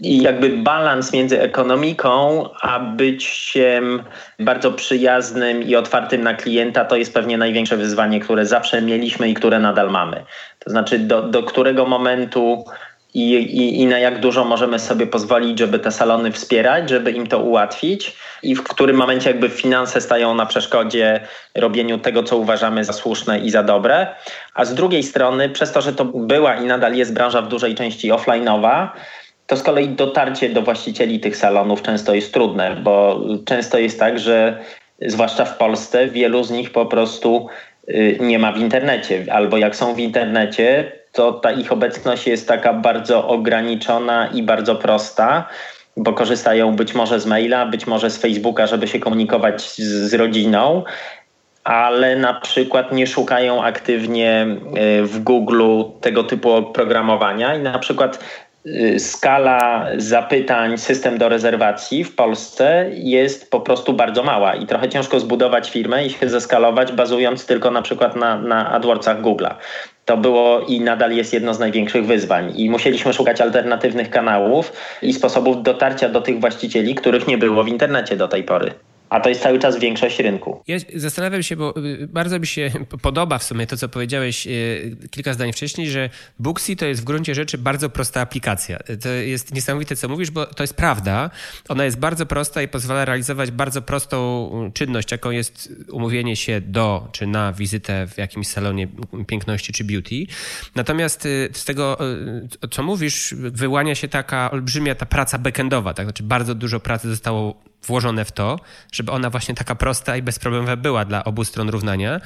I 0.00 0.22
jakby 0.22 0.48
balans 0.48 1.12
między 1.12 1.40
ekonomiką 1.40 2.48
a 2.60 2.80
byciem 2.80 4.02
bardzo 4.38 4.72
przyjaznym 4.72 5.62
i 5.62 5.76
otwartym 5.76 6.22
na 6.22 6.34
klienta 6.34 6.84
to 6.84 6.96
jest 6.96 7.14
pewnie 7.14 7.38
największe 7.38 7.76
wyzwanie, 7.76 8.20
które 8.20 8.46
zawsze 8.46 8.82
mieliśmy 8.82 9.28
i 9.28 9.34
które 9.34 9.58
nadal 9.58 9.90
mamy. 9.90 10.24
To 10.64 10.70
znaczy 10.70 10.98
do, 10.98 11.22
do 11.22 11.42
którego 11.42 11.86
momentu 11.86 12.64
i, 13.14 13.32
i, 13.34 13.80
i 13.80 13.86
na 13.86 13.98
jak 13.98 14.20
dużo 14.20 14.44
możemy 14.44 14.78
sobie 14.78 15.06
pozwolić, 15.06 15.58
żeby 15.58 15.78
te 15.78 15.90
salony 15.90 16.32
wspierać, 16.32 16.90
żeby 16.90 17.10
im 17.10 17.26
to 17.26 17.38
ułatwić 17.38 18.16
i 18.42 18.54
w 18.54 18.62
którym 18.62 18.96
momencie 18.96 19.30
jakby 19.30 19.48
finanse 19.48 20.00
stają 20.00 20.34
na 20.34 20.46
przeszkodzie 20.46 21.20
robieniu 21.54 21.98
tego, 21.98 22.22
co 22.22 22.36
uważamy 22.36 22.84
za 22.84 22.92
słuszne 22.92 23.38
i 23.38 23.50
za 23.50 23.62
dobre. 23.62 24.06
A 24.54 24.64
z 24.64 24.74
drugiej 24.74 25.02
strony, 25.02 25.48
przez 25.48 25.72
to, 25.72 25.80
że 25.80 25.92
to 25.92 26.04
była 26.04 26.54
i 26.54 26.64
nadal 26.64 26.94
jest 26.94 27.14
branża 27.14 27.42
w 27.42 27.48
dużej 27.48 27.74
części 27.74 28.12
offline'owa, 28.12 28.88
to 29.46 29.56
z 29.56 29.62
kolei 29.62 29.88
dotarcie 29.88 30.48
do 30.48 30.62
właścicieli 30.62 31.20
tych 31.20 31.36
salonów 31.36 31.82
często 31.82 32.14
jest 32.14 32.34
trudne, 32.34 32.76
bo 32.76 33.20
często 33.44 33.78
jest 33.78 33.98
tak, 33.98 34.18
że 34.18 34.58
zwłaszcza 35.06 35.44
w 35.44 35.56
Polsce 35.56 36.06
wielu 36.06 36.44
z 36.44 36.50
nich 36.50 36.72
po 36.72 36.86
prostu 36.86 37.48
nie 38.20 38.38
ma 38.38 38.52
w 38.52 38.58
internecie, 38.58 39.24
albo 39.30 39.56
jak 39.56 39.76
są 39.76 39.94
w 39.94 39.98
internecie, 39.98 40.92
to 41.12 41.32
ta 41.32 41.52
ich 41.52 41.72
obecność 41.72 42.26
jest 42.26 42.48
taka 42.48 42.72
bardzo 42.72 43.28
ograniczona 43.28 44.26
i 44.26 44.42
bardzo 44.42 44.76
prosta, 44.76 45.48
bo 45.96 46.12
korzystają 46.12 46.76
być 46.76 46.94
może 46.94 47.20
z 47.20 47.26
maila, 47.26 47.66
być 47.66 47.86
może 47.86 48.10
z 48.10 48.18
Facebooka, 48.18 48.66
żeby 48.66 48.88
się 48.88 48.98
komunikować 48.98 49.62
z, 49.62 50.10
z 50.10 50.14
rodziną, 50.14 50.84
ale 51.64 52.16
na 52.16 52.34
przykład 52.34 52.92
nie 52.92 53.06
szukają 53.06 53.64
aktywnie 53.64 54.46
y, 55.00 55.06
w 55.06 55.18
Google 55.18 55.82
tego 56.00 56.24
typu 56.24 56.50
oprogramowania 56.50 57.54
i 57.54 57.62
na 57.62 57.78
przykład 57.78 58.16
y, 58.16 58.18
skala 58.98 59.86
zapytań, 59.96 60.78
system 60.78 61.18
do 61.18 61.28
rezerwacji 61.28 62.04
w 62.04 62.14
Polsce 62.14 62.90
jest 62.92 63.50
po 63.50 63.60
prostu 63.60 63.92
bardzo 63.92 64.22
mała 64.22 64.54
i 64.54 64.66
trochę 64.66 64.88
ciężko 64.88 65.20
zbudować 65.20 65.70
firmę 65.70 66.06
i 66.06 66.10
się 66.10 66.28
zeskalować 66.28 66.92
bazując 66.92 67.46
tylko 67.46 67.70
na 67.70 67.82
przykład 67.82 68.16
na, 68.16 68.38
na 68.38 68.70
AdWordsach 68.72 69.22
Google'a 69.22 69.54
to 70.04 70.16
było 70.16 70.60
i 70.60 70.80
nadal 70.80 71.12
jest 71.12 71.32
jedno 71.32 71.54
z 71.54 71.58
największych 71.58 72.06
wyzwań. 72.06 72.52
I 72.56 72.70
musieliśmy 72.70 73.12
szukać 73.12 73.40
alternatywnych 73.40 74.10
kanałów 74.10 74.72
i 75.02 75.12
sposobów 75.12 75.62
dotarcia 75.62 76.08
do 76.08 76.20
tych 76.20 76.40
właścicieli, 76.40 76.94
których 76.94 77.28
nie 77.28 77.38
było 77.38 77.64
w 77.64 77.68
internecie 77.68 78.16
do 78.16 78.28
tej 78.28 78.44
pory. 78.44 78.72
A 79.12 79.20
to 79.20 79.28
jest 79.28 79.42
cały 79.42 79.58
czas 79.58 79.78
większość 79.78 80.18
rynku. 80.18 80.62
Ja 80.66 80.76
zastanawiam 80.94 81.42
się, 81.42 81.56
bo 81.56 81.74
y, 81.76 82.08
bardzo 82.08 82.38
mi 82.38 82.46
się 82.46 82.70
podoba 83.02 83.38
w 83.38 83.44
sumie 83.44 83.66
to, 83.66 83.76
co 83.76 83.88
powiedziałeś 83.88 84.46
y, 84.46 84.96
kilka 85.10 85.34
zdań 85.34 85.52
wcześniej, 85.52 85.90
że 85.90 86.10
Booksy 86.38 86.76
to 86.76 86.86
jest 86.86 87.00
w 87.00 87.04
gruncie 87.04 87.34
rzeczy 87.34 87.58
bardzo 87.58 87.90
prosta 87.90 88.20
aplikacja. 88.20 88.78
To 89.02 89.08
jest 89.08 89.54
niesamowite, 89.54 89.96
co 89.96 90.08
mówisz, 90.08 90.30
bo 90.30 90.46
to 90.46 90.62
jest 90.62 90.74
prawda. 90.74 91.30
Ona 91.68 91.84
jest 91.84 91.98
bardzo 91.98 92.26
prosta 92.26 92.62
i 92.62 92.68
pozwala 92.68 93.04
realizować 93.04 93.50
bardzo 93.50 93.82
prostą 93.82 94.50
czynność, 94.74 95.12
jaką 95.12 95.30
jest 95.30 95.72
umówienie 95.90 96.36
się 96.36 96.60
do 96.60 97.08
czy 97.12 97.26
na 97.26 97.52
wizytę 97.52 98.06
w 98.06 98.18
jakimś 98.18 98.46
salonie 98.46 98.88
piękności 99.26 99.72
czy 99.72 99.84
beauty. 99.84 100.26
Natomiast 100.74 101.26
y, 101.26 101.50
z 101.52 101.64
tego, 101.64 101.98
co 102.70 102.82
mówisz, 102.82 103.34
wyłania 103.38 103.94
się 103.94 104.08
taka 104.08 104.50
olbrzymia 104.50 104.94
ta 104.94 105.06
praca 105.06 105.38
backendowa, 105.38 105.94
tak? 105.94 106.06
Znaczy 106.06 106.22
bardzo 106.22 106.54
dużo 106.54 106.80
pracy 106.80 107.08
zostało 107.08 107.71
włożone 107.86 108.24
w 108.24 108.32
to, 108.32 108.58
żeby 108.92 109.12
ona 109.12 109.30
właśnie 109.30 109.54
taka 109.54 109.74
prosta 109.74 110.16
i 110.16 110.22
bezproblemowa 110.22 110.76
była 110.76 111.04
dla 111.04 111.24
obu 111.24 111.44
stron 111.44 111.68
równania. 111.68 112.20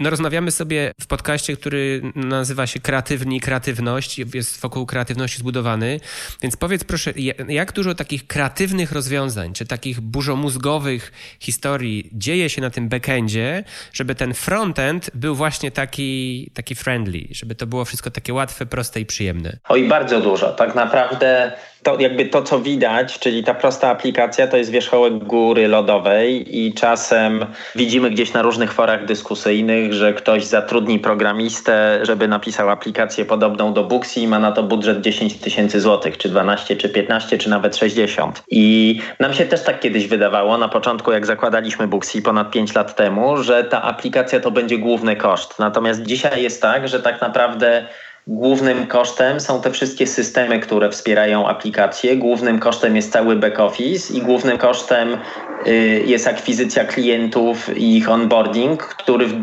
No 0.00 0.10
rozmawiamy 0.10 0.50
sobie 0.50 0.92
w 1.00 1.06
podcaście, 1.06 1.56
który 1.56 2.02
nazywa 2.14 2.66
się 2.66 2.80
Kreatywni 2.80 3.36
i 3.36 3.40
Kreatywność, 3.40 4.18
jest 4.34 4.60
wokół 4.60 4.86
kreatywności 4.86 5.38
zbudowany, 5.38 6.00
więc 6.42 6.56
powiedz 6.56 6.84
proszę, 6.84 7.12
jak 7.48 7.72
dużo 7.72 7.94
takich 7.94 8.26
kreatywnych 8.26 8.92
rozwiązań, 8.92 9.52
czy 9.52 9.66
takich 9.66 10.00
burzomózgowych 10.00 11.12
historii 11.40 12.10
dzieje 12.12 12.50
się 12.50 12.60
na 12.60 12.70
tym 12.70 12.88
backendzie, 12.88 13.64
żeby 13.92 14.14
ten 14.14 14.34
frontend 14.34 15.10
był 15.14 15.34
właśnie 15.34 15.70
taki, 15.70 16.50
taki 16.54 16.74
friendly, 16.74 17.28
żeby 17.30 17.54
to 17.54 17.66
było 17.66 17.84
wszystko 17.84 18.10
takie 18.10 18.34
łatwe, 18.34 18.66
proste 18.66 19.00
i 19.00 19.06
przyjemne? 19.06 19.58
Oj, 19.68 19.88
bardzo 19.88 20.20
dużo. 20.20 20.52
Tak 20.52 20.74
naprawdę 20.74 21.52
to 21.88 22.00
jakby 22.00 22.24
to, 22.24 22.42
co 22.42 22.60
widać, 22.60 23.18
czyli 23.18 23.44
ta 23.44 23.54
prosta 23.54 23.88
aplikacja, 23.88 24.46
to 24.46 24.56
jest 24.56 24.70
wierzchołek 24.70 25.18
góry 25.18 25.68
lodowej 25.68 26.58
i 26.58 26.74
czasem 26.74 27.46
widzimy 27.74 28.10
gdzieś 28.10 28.32
na 28.32 28.42
różnych 28.42 28.72
forach 28.72 29.04
dyskusyjnych, 29.04 29.92
że 29.92 30.14
ktoś 30.14 30.44
zatrudni 30.44 30.98
programistę, 30.98 31.98
żeby 32.02 32.28
napisał 32.28 32.70
aplikację 32.70 33.24
podobną 33.24 33.72
do 33.72 33.84
Booksy 33.84 34.20
i 34.20 34.28
ma 34.28 34.38
na 34.38 34.52
to 34.52 34.62
budżet 34.62 35.00
10 35.00 35.34
tysięcy 35.34 35.80
złotych, 35.80 36.18
czy 36.18 36.28
12, 36.28 36.76
czy 36.76 36.88
15, 36.88 37.38
czy 37.38 37.50
nawet 37.50 37.76
60. 37.76 38.42
I 38.48 39.00
nam 39.20 39.34
się 39.34 39.44
też 39.44 39.62
tak 39.62 39.80
kiedyś 39.80 40.06
wydawało 40.06 40.58
na 40.58 40.68
początku, 40.68 41.12
jak 41.12 41.26
zakładaliśmy 41.26 41.88
Booksy 41.88 42.22
ponad 42.22 42.50
5 42.50 42.74
lat 42.74 42.96
temu, 42.96 43.42
że 43.42 43.64
ta 43.64 43.82
aplikacja 43.82 44.40
to 44.40 44.50
będzie 44.50 44.78
główny 44.78 45.16
koszt. 45.16 45.58
Natomiast 45.58 46.02
dzisiaj 46.02 46.42
jest 46.42 46.62
tak, 46.62 46.88
że 46.88 47.00
tak 47.00 47.20
naprawdę 47.20 47.86
Głównym 48.30 48.86
kosztem 48.86 49.40
są 49.40 49.60
te 49.60 49.70
wszystkie 49.70 50.06
systemy, 50.06 50.60
które 50.60 50.90
wspierają 50.90 51.48
aplikacje. 51.48 52.16
Głównym 52.16 52.58
kosztem 52.58 52.96
jest 52.96 53.12
cały 53.12 53.36
back 53.36 53.60
office 53.60 54.14
i 54.14 54.22
głównym 54.22 54.58
kosztem 54.58 55.18
y, 55.66 56.02
jest 56.06 56.26
akwizycja 56.26 56.84
klientów 56.84 57.76
i 57.76 57.96
ich 57.96 58.10
onboarding, 58.10 58.82
który 58.82 59.26
w 59.26 59.34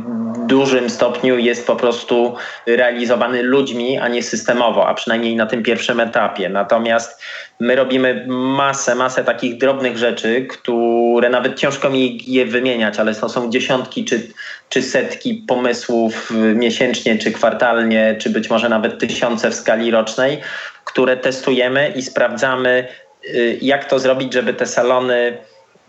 dużym 0.48 0.90
stopniu 0.90 1.38
jest 1.38 1.68
po 1.68 1.76
prostu 1.76 2.36
realizowany 2.66 3.44
ludźmi, 3.44 3.98
a 4.00 4.08
nie 4.08 4.24
systemowo, 4.24 4.88
a 4.88 4.94
przynajmniej 4.94 5.36
na 5.36 5.46
tym 5.46 5.64
pierwszym 5.64 6.00
etapie. 6.00 6.50
Natomiast 6.50 7.22
my 7.60 7.76
robimy 7.76 8.26
masę, 8.28 8.96
masę 8.96 9.24
takich 9.24 9.58
drobnych 9.58 9.98
rzeczy, 9.98 10.46
które 10.50 11.30
nawet 11.30 11.60
ciężko 11.60 11.90
mi 11.90 12.20
je 12.28 12.46
wymieniać, 12.46 13.00
ale 13.00 13.16
to 13.16 13.30
są 13.30 13.50
dziesiątki 13.50 14.06
czy, 14.06 14.28
czy 14.70 14.82
setki 14.82 15.34
pomysłów 15.48 16.32
miesięcznie, 16.56 17.18
czy 17.18 17.32
kwartalnie, 17.32 18.16
czy 18.20 18.30
być 18.30 18.50
może 18.50 18.70
nawet 18.70 19.00
tysiące 19.00 19.52
w 19.52 19.56
skali 19.56 19.92
rocznej, 19.92 20.38
które 20.86 21.18
testujemy 21.18 21.94
i 21.96 22.02
sprawdzamy, 22.02 22.88
y, 23.26 23.58
jak 23.62 23.86
to 23.86 24.00
zrobić, 24.00 24.34
żeby 24.34 24.54
te 24.54 24.66
salony 24.66 25.38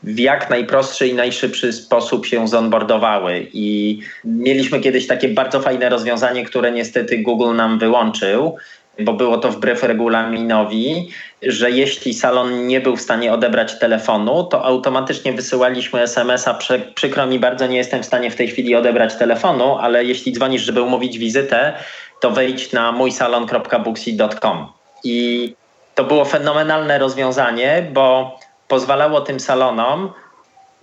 w 0.02 0.18
jak 0.18 0.50
najprostszy 0.50 1.08
i 1.08 1.14
najszybszy 1.14 1.72
sposób 1.72 2.26
się 2.26 2.48
zonboardowały. 2.48 3.46
I 3.52 3.98
mieliśmy 4.24 4.80
kiedyś 4.80 5.06
takie 5.06 5.28
bardzo 5.28 5.60
fajne 5.60 5.88
rozwiązanie, 5.88 6.44
które 6.44 6.72
niestety 6.72 7.18
Google 7.18 7.54
nam 7.54 7.78
wyłączył, 7.78 8.56
bo 8.98 9.12
było 9.12 9.38
to 9.38 9.50
wbrew 9.50 9.82
regulaminowi, 9.82 11.10
że 11.42 11.70
jeśli 11.70 12.14
salon 12.14 12.66
nie 12.66 12.80
był 12.80 12.96
w 12.96 13.00
stanie 13.00 13.32
odebrać 13.32 13.78
telefonu, 13.78 14.44
to 14.44 14.64
automatycznie 14.64 15.32
wysyłaliśmy 15.32 16.00
SMS-a. 16.00 16.58
Przykro 16.94 17.26
mi 17.26 17.38
bardzo, 17.38 17.66
nie 17.66 17.76
jestem 17.76 18.02
w 18.02 18.06
stanie 18.06 18.30
w 18.30 18.36
tej 18.36 18.48
chwili 18.48 18.74
odebrać 18.74 19.14
telefonu, 19.14 19.76
ale 19.76 20.04
jeśli 20.04 20.32
dzwonisz, 20.32 20.62
żeby 20.62 20.82
umówić 20.82 21.18
wizytę, 21.18 21.72
to 22.20 22.30
wejdź 22.30 22.72
na 22.72 22.92
mójsalon.booksy.com. 22.92 24.66
I 25.04 25.54
to 25.94 26.04
było 26.04 26.24
fenomenalne 26.24 26.98
rozwiązanie, 26.98 27.86
bo 27.92 28.38
pozwalało 28.68 29.20
tym 29.20 29.40
salonom 29.40 30.12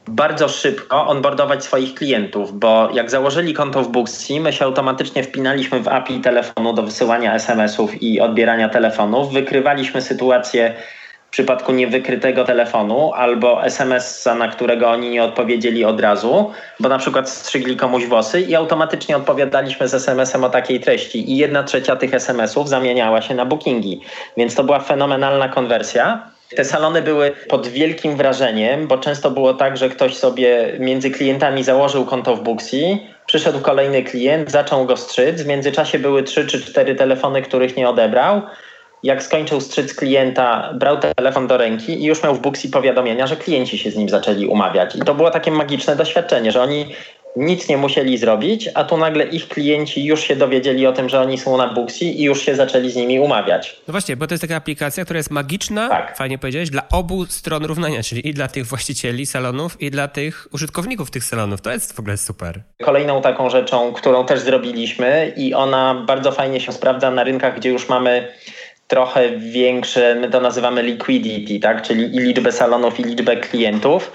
bardzo 0.08 0.50
szybko 0.50 1.08
onboardować 1.08 1.64
swoich 1.64 1.94
klientów, 1.94 2.60
bo 2.60 2.90
jak 2.94 3.12
założyli 3.12 3.54
konto 3.54 3.84
w 3.84 3.88
Booksy, 3.88 4.40
my 4.40 4.54
się 4.54 4.66
automatycznie 4.66 5.24
wpinaliśmy 5.24 5.80
w 5.80 5.88
API 5.88 6.20
telefonu 6.20 6.74
do 6.74 6.84
wysyłania 6.84 7.36
SMS-ów 7.36 8.04
i 8.04 8.22
odbierania 8.22 8.70
telefonów, 8.70 9.34
wykrywaliśmy 9.34 10.02
sytuację 10.02 10.74
w 11.28 11.30
przypadku 11.34 11.72
niewykrytego 11.72 12.44
telefonu 12.44 13.14
albo 13.14 13.66
SMS-a, 13.66 14.36
na 14.36 14.48
którego 14.48 14.90
oni 14.90 15.10
nie 15.10 15.24
odpowiedzieli 15.24 15.86
od 15.86 16.00
razu, 16.00 16.52
bo 16.80 16.90
na 16.90 16.98
przykład 16.98 17.30
strzygli 17.30 17.78
komuś 17.78 18.06
włosy 18.06 18.42
i 18.42 18.56
automatycznie 18.56 19.18
odpowiadaliśmy 19.18 19.88
z 19.88 19.94
SMS-em 19.94 20.44
o 20.44 20.50
takiej 20.50 20.80
treści. 20.80 21.32
I 21.32 21.38
jedna 21.38 21.64
trzecia 21.64 21.96
tych 21.96 22.14
SMS-ów 22.14 22.70
zamieniała 22.70 23.22
się 23.22 23.36
na 23.36 23.46
bookingi, 23.46 24.02
więc 24.38 24.56
to 24.56 24.64
była 24.64 24.80
fenomenalna 24.80 25.50
konwersja. 25.50 26.33
Te 26.56 26.66
salony 26.66 27.02
były 27.02 27.32
pod 27.50 27.68
wielkim 27.68 28.18
wrażeniem, 28.18 28.88
bo 28.88 28.98
często 28.98 29.32
było 29.32 29.54
tak, 29.54 29.78
że 29.78 29.90
ktoś 29.90 30.16
sobie 30.18 30.74
między 30.80 31.12
klientami 31.12 31.64
założył 31.64 32.06
konto 32.06 32.36
w 32.36 32.44
Booksy, 32.44 32.98
przyszedł 33.26 33.60
kolejny 33.60 34.04
klient, 34.04 34.52
zaczął 34.52 34.86
go 34.86 34.98
strzyc, 34.98 35.42
w 35.42 35.48
międzyczasie 35.48 36.00
były 36.00 36.24
trzy 36.24 36.48
czy 36.48 36.62
cztery 36.62 36.96
telefony, 36.96 37.42
których 37.42 37.78
nie 37.78 37.90
odebrał. 37.90 38.42
Jak 39.04 39.24
skończył 39.24 39.62
strzyc 39.62 39.94
klienta, 39.94 40.74
brał 40.74 40.98
telefon 40.98 41.48
do 41.48 41.58
ręki 41.58 42.02
i 42.02 42.06
już 42.06 42.24
miał 42.24 42.36
w 42.36 42.42
Booksy 42.42 42.70
powiadomienia, 42.70 43.28
że 43.28 43.36
klienci 43.36 43.78
się 43.78 43.92
z 43.92 43.96
nim 43.96 44.10
zaczęli 44.10 44.46
umawiać. 44.46 44.96
I 44.96 45.00
to 45.00 45.16
było 45.16 45.32
takie 45.32 45.52
magiczne 45.52 45.96
doświadczenie, 45.96 46.52
że 46.52 46.62
oni 46.62 46.96
nic 47.36 47.70
nie 47.70 47.78
musieli 47.78 48.18
zrobić, 48.18 48.70
a 48.76 48.84
tu 48.84 48.98
nagle 48.98 49.26
ich 49.26 49.48
klienci 49.48 50.06
już 50.06 50.22
się 50.22 50.36
dowiedzieli 50.36 50.88
o 50.88 50.94
tym, 50.94 51.10
że 51.10 51.22
oni 51.22 51.38
są 51.38 51.58
na 51.58 51.74
Booksy 51.74 52.06
i 52.06 52.24
już 52.24 52.42
się 52.42 52.56
zaczęli 52.56 52.92
z 52.92 52.96
nimi 52.96 53.20
umawiać. 53.20 53.82
No 53.88 53.92
właśnie, 53.92 54.18
bo 54.18 54.28
to 54.28 54.34
jest 54.34 54.42
taka 54.42 54.56
aplikacja, 54.56 55.04
która 55.04 55.18
jest 55.18 55.32
magiczna, 55.32 55.90
tak. 55.90 56.18
fajnie 56.18 56.38
powiedziałeś, 56.38 56.70
dla 56.70 56.90
obu 56.92 57.26
stron 57.26 57.66
równania, 57.66 58.04
czyli 58.04 58.28
i 58.28 58.34
dla 58.34 58.48
tych 58.48 58.66
właścicieli 58.66 59.26
salonów, 59.26 59.82
i 59.82 59.92
dla 59.92 60.08
tych 60.08 60.48
użytkowników 60.52 61.12
tych 61.12 61.24
salonów. 61.24 61.62
To 61.62 61.72
jest 61.72 61.96
w 61.96 62.00
ogóle 62.00 62.18
super. 62.18 62.62
Kolejną 62.84 63.22
taką 63.22 63.50
rzeczą, 63.50 63.94
którą 63.94 64.26
też 64.26 64.40
zrobiliśmy 64.40 65.34
i 65.38 65.54
ona 65.54 66.04
bardzo 66.08 66.32
fajnie 66.32 66.60
się 66.60 66.72
sprawdza 66.72 67.12
na 67.12 67.24
rynkach, 67.24 67.56
gdzie 67.56 67.70
już 67.70 67.90
mamy 67.90 68.28
trochę 68.94 69.30
większe, 69.38 70.16
my 70.16 70.30
to 70.30 70.42
nazywamy 70.42 70.84
liquidity, 70.84 71.60
tak? 71.60 71.82
czyli 71.82 72.16
i 72.16 72.20
liczbę 72.20 72.52
salonów, 72.52 73.00
i 73.00 73.04
liczbę 73.04 73.38
klientów, 73.38 74.12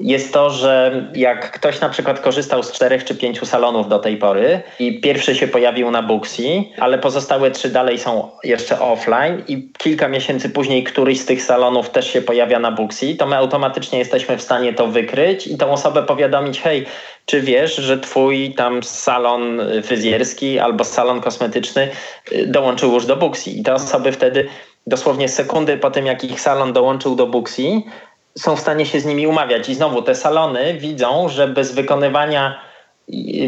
jest 0.00 0.32
to, 0.32 0.50
że 0.50 1.04
jak 1.14 1.50
ktoś 1.50 1.80
na 1.80 1.88
przykład 1.88 2.20
korzystał 2.20 2.62
z 2.62 2.72
czterech 2.72 3.04
czy 3.04 3.14
pięciu 3.14 3.46
salonów 3.46 3.88
do 3.88 3.98
tej 3.98 4.16
pory 4.16 4.60
i 4.78 5.00
pierwszy 5.00 5.34
się 5.34 5.48
pojawił 5.48 5.90
na 5.90 6.02
Booksy, 6.02 6.64
ale 6.78 6.98
pozostałe 6.98 7.50
trzy 7.50 7.68
dalej 7.68 7.98
są 7.98 8.30
jeszcze 8.44 8.80
offline 8.80 9.42
i 9.48 9.72
kilka 9.78 10.08
miesięcy 10.08 10.50
później 10.50 10.84
któryś 10.84 11.20
z 11.20 11.26
tych 11.26 11.42
salonów 11.42 11.90
też 11.90 12.12
się 12.12 12.22
pojawia 12.22 12.58
na 12.58 12.72
Booksy, 12.72 13.14
to 13.14 13.26
my 13.26 13.36
automatycznie 13.36 13.98
jesteśmy 13.98 14.36
w 14.36 14.42
stanie 14.42 14.72
to 14.72 14.86
wykryć 14.86 15.46
i 15.46 15.56
tą 15.56 15.70
osobę 15.72 16.02
powiadomić, 16.02 16.60
hej, 16.60 16.86
czy 17.28 17.40
wiesz, 17.40 17.76
że 17.76 17.98
twój 17.98 18.54
tam 18.54 18.82
salon 18.82 19.60
fryzjerski 19.82 20.58
albo 20.58 20.84
salon 20.84 21.20
kosmetyczny 21.20 21.88
y, 22.32 22.46
dołączył 22.46 22.92
już 22.92 23.06
do 23.06 23.16
Booksy 23.16 23.50
i 23.50 23.62
te 23.62 23.74
osoby 23.74 24.12
wtedy 24.12 24.48
dosłownie 24.86 25.28
sekundy 25.28 25.76
po 25.76 25.90
tym, 25.90 26.06
jak 26.06 26.24
ich 26.24 26.40
salon 26.40 26.72
dołączył 26.72 27.16
do 27.16 27.26
Booksy, 27.26 27.82
są 28.38 28.56
w 28.56 28.60
stanie 28.60 28.86
się 28.86 29.00
z 29.00 29.04
nimi 29.04 29.26
umawiać. 29.26 29.68
I 29.68 29.74
znowu 29.74 30.02
te 30.02 30.14
salony 30.14 30.74
widzą, 30.74 31.28
że 31.28 31.48
bez 31.48 31.72
wykonywania, 31.72 32.60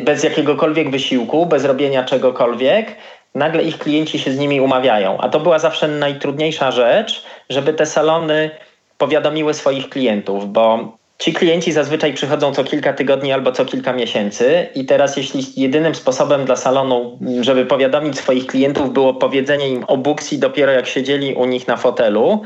bez 0.04 0.24
jakiegokolwiek 0.24 0.90
wysiłku, 0.90 1.46
bez 1.46 1.64
robienia 1.64 2.04
czegokolwiek, 2.04 2.96
nagle 3.34 3.62
ich 3.62 3.78
klienci 3.78 4.18
się 4.18 4.32
z 4.32 4.38
nimi 4.38 4.60
umawiają. 4.60 5.18
A 5.18 5.28
to 5.28 5.40
była 5.40 5.58
zawsze 5.58 5.88
najtrudniejsza 5.88 6.70
rzecz, 6.70 7.24
żeby 7.50 7.72
te 7.72 7.86
salony 7.86 8.50
powiadomiły 8.98 9.54
swoich 9.54 9.88
klientów, 9.88 10.52
bo 10.52 10.99
ci 11.20 11.32
klienci 11.32 11.72
zazwyczaj 11.72 12.14
przychodzą 12.14 12.54
co 12.54 12.64
kilka 12.64 12.92
tygodni 12.92 13.32
albo 13.32 13.52
co 13.52 13.64
kilka 13.64 13.92
miesięcy 13.92 14.66
i 14.74 14.84
teraz 14.84 15.16
jeśli 15.16 15.44
jedynym 15.56 15.94
sposobem 15.94 16.44
dla 16.44 16.56
salonu, 16.56 17.18
żeby 17.40 17.66
powiadomić 17.66 18.18
swoich 18.18 18.46
klientów 18.46 18.92
było 18.92 19.14
powiedzenie 19.14 19.68
im 19.68 19.84
o 19.84 19.96
Booksy 19.96 20.38
dopiero 20.38 20.72
jak 20.72 20.86
siedzieli 20.86 21.34
u 21.34 21.44
nich 21.44 21.68
na 21.68 21.76
fotelu, 21.76 22.42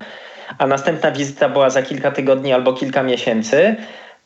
a 0.58 0.66
następna 0.66 1.10
wizyta 1.10 1.48
była 1.48 1.70
za 1.70 1.82
kilka 1.82 2.10
tygodni 2.10 2.52
albo 2.52 2.72
kilka 2.72 3.02
miesięcy, 3.02 3.76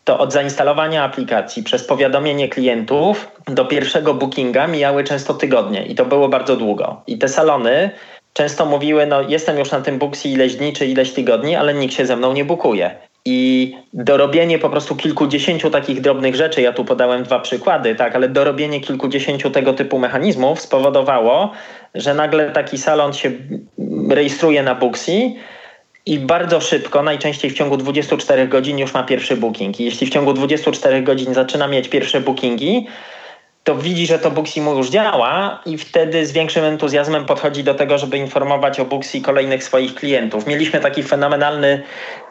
to 0.05 0.19
od 0.19 0.33
zainstalowania 0.33 1.05
aplikacji 1.05 1.62
przez 1.62 1.85
powiadomienie 1.85 2.49
klientów 2.49 3.28
do 3.47 3.64
pierwszego 3.64 4.14
bookinga 4.14 4.67
mijały 4.67 5.05
często 5.05 5.35
tygodnie 5.35 5.87
i 5.87 5.95
to 5.95 6.05
było 6.05 6.28
bardzo 6.28 6.57
długo. 6.57 7.02
I 7.07 7.19
te 7.19 7.28
salony 7.28 7.90
często 8.33 8.67
mówiły, 8.67 9.07
no 9.07 9.23
jestem 9.23 9.59
już 9.59 9.71
na 9.71 9.81
tym 9.81 9.99
Booksy 9.99 10.28
ileś 10.28 10.57
dni 10.57 10.73
czy 10.73 10.87
ileś 10.87 11.12
tygodni, 11.12 11.57
ale 11.57 11.75
nikt 11.75 11.95
się 11.95 12.07
ze 12.07 12.17
mną 12.17 12.33
nie 12.33 12.45
bukuje. 12.45 13.08
I 13.31 13.75
dorobienie 13.93 14.59
po 14.59 14.71
prostu 14.71 14.97
kilkudziesięciu 14.97 15.71
takich 15.71 16.01
drobnych 16.01 16.35
rzeczy, 16.35 16.63
ja 16.63 16.73
tu 16.73 16.85
podałem 16.85 17.23
dwa 17.23 17.39
przykłady, 17.41 17.95
tak, 17.95 18.15
ale 18.15 18.29
dorobienie 18.29 18.81
kilkudziesięciu 18.81 19.51
tego 19.51 19.73
typu 19.73 19.99
mechanizmów 19.99 20.61
spowodowało, 20.61 21.53
że 21.95 22.15
nagle 22.15 22.51
taki 22.51 22.79
salon 22.79 23.13
się 23.13 23.31
rejestruje 24.11 24.63
na 24.63 24.75
Booksy, 24.75 25.33
i 26.07 26.19
bardzo 26.19 26.61
szybko, 26.61 27.03
najczęściej 27.03 27.51
w 27.51 27.55
ciągu 27.55 27.77
24 27.77 28.49
godzin 28.49 28.79
już 28.79 28.95
ma 28.95 29.03
pierwszy 29.03 29.37
booking. 29.37 29.81
I 29.81 29.85
jeśli 29.85 30.07
w 30.07 30.11
ciągu 30.11 30.33
24 30.33 31.03
godzin 31.03 31.35
zaczyna 31.35 31.69
mieć 31.69 31.89
pierwsze 31.89 32.21
bookingi, 32.21 32.87
to 33.69 33.75
widzi, 33.75 34.07
że 34.07 34.19
to 34.19 34.31
Booksy 34.31 34.61
mu 34.61 34.77
już 34.77 34.91
działa 34.91 35.61
i 35.67 35.79
wtedy 35.79 36.27
z 36.27 36.33
większym 36.33 36.65
entuzjazmem 36.65 37.25
podchodzi 37.27 37.65
do 37.65 37.75
tego, 37.75 37.99
żeby 37.99 38.19
informować 38.19 38.81
o 38.81 38.85
Booksy 38.85 39.21
kolejnych 39.21 39.65
swoich 39.65 39.95
klientów. 39.95 40.47
Mieliśmy 40.47 40.81
taki 40.81 41.03
fenomenalny 41.03 41.83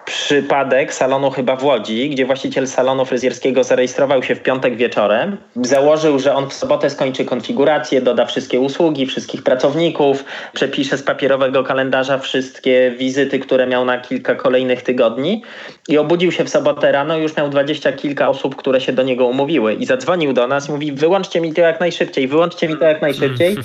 przypadek 0.08 0.94
salonu 0.94 1.32
chyba 1.32 1.56
w 1.56 1.64
Łodzi, 1.64 2.10
gdzie 2.10 2.26
właściciel 2.26 2.68
salonu 2.68 3.06
fryzjerskiego 3.06 3.64
zarejestrował 3.64 4.24
się 4.24 4.36
w 4.36 4.44
piątek 4.44 4.76
wieczorem. 4.76 5.38
Założył, 5.56 6.20
że 6.20 6.36
on 6.36 6.50
w 6.50 6.54
sobotę 6.54 6.90
skończy 6.90 7.26
konfigurację, 7.26 8.02
doda 8.02 8.26
wszystkie 8.26 8.60
usługi, 8.60 9.06
wszystkich 9.06 9.44
pracowników, 9.44 10.26
przepisze 10.54 10.98
z 10.98 11.04
papierowego 11.04 11.64
kalendarza 11.64 12.18
wszystkie 12.18 12.92
wizyty, 12.98 13.40
które 13.40 13.68
miał 13.68 13.86
na 13.86 13.98
kilka 13.98 14.36
kolejnych 14.36 14.82
tygodni 14.82 15.44
i 15.88 15.98
obudził 15.98 16.32
się 16.32 16.44
w 16.44 16.50
sobotę 16.50 16.92
rano 16.92 17.18
już 17.18 17.38
miał 17.38 17.50
dwadzieścia 17.50 17.92
kilka 17.92 18.30
osób, 18.30 18.56
które 18.56 18.82
się 18.82 18.94
do 18.94 19.04
niego 19.04 19.28
umówiły 19.28 19.74
i 19.74 19.86
zadzwonił 19.86 20.34
do 20.34 20.48
nas 20.48 20.70
i 20.70 20.72
mówi 20.72 20.92
wyłączcie 21.28 21.42
mi 21.42 21.54
to 21.54 21.62
jak 21.62 21.80
najszybciej, 21.80 22.28
wyłączcie 22.28 22.68
mi 22.68 22.78
to 22.78 22.86
jak 22.86 23.02
najszybciej, 23.02 23.58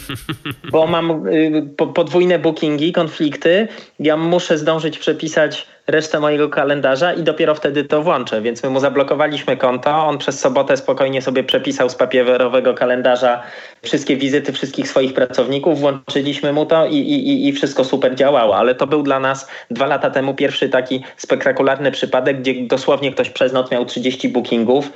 bo 0.72 0.86
mam 0.86 1.26
y, 1.28 1.62
podwójne 1.94 2.38
bookingi, 2.38 2.92
konflikty, 2.92 3.68
ja 3.98 4.16
muszę 4.16 4.58
zdążyć 4.58 4.98
przepisać 4.98 5.66
resztę 5.86 6.20
mojego 6.20 6.48
kalendarza 6.48 7.12
i 7.12 7.22
dopiero 7.22 7.54
wtedy 7.54 7.84
to 7.84 8.02
włączę. 8.02 8.42
Więc 8.42 8.62
my 8.62 8.70
mu 8.70 8.80
zablokowaliśmy 8.80 9.56
konto. 9.56 9.90
On 9.90 10.18
przez 10.18 10.40
sobotę 10.40 10.76
spokojnie 10.76 11.22
sobie 11.22 11.44
przepisał 11.44 11.88
z 11.88 11.94
papierowego 11.94 12.74
kalendarza 12.74 13.42
wszystkie 13.82 14.16
wizyty 14.16 14.52
wszystkich 14.52 14.88
swoich 14.88 15.14
pracowników, 15.14 15.80
włączyliśmy 15.80 16.52
mu 16.52 16.66
to 16.66 16.86
i, 16.86 16.96
i, 16.96 17.48
i 17.48 17.52
wszystko 17.52 17.84
super 17.84 18.14
działało. 18.14 18.56
Ale 18.56 18.74
to 18.74 18.86
był 18.86 19.02
dla 19.02 19.20
nas 19.20 19.48
dwa 19.70 19.86
lata 19.86 20.10
temu 20.10 20.34
pierwszy 20.34 20.68
taki 20.68 21.04
spektakularny 21.16 21.90
przypadek, 21.90 22.40
gdzie 22.40 22.54
dosłownie 22.66 23.12
ktoś 23.12 23.30
przez 23.30 23.52
noc 23.52 23.70
miał 23.70 23.84
30 23.84 24.28
bookingów, 24.28 24.92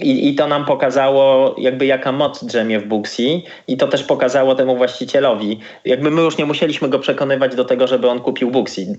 i, 0.00 0.28
I 0.28 0.34
to 0.34 0.46
nam 0.46 0.64
pokazało, 0.64 1.54
jakby 1.58 1.86
jaka 1.86 2.12
moc 2.12 2.44
drzemie 2.44 2.80
w 2.80 2.86
Booksy, 2.86 3.42
i 3.68 3.76
to 3.76 3.88
też 3.88 4.02
pokazało 4.02 4.54
temu 4.54 4.76
właścicielowi. 4.76 5.60
Jakby 5.84 6.10
my 6.10 6.22
już 6.22 6.38
nie 6.38 6.46
musieliśmy 6.46 6.88
go 6.88 6.98
przekonywać 6.98 7.56
do 7.56 7.64
tego, 7.64 7.86
żeby 7.86 8.08
on 8.08 8.20
kupił 8.20 8.50
Booksy. 8.50 8.98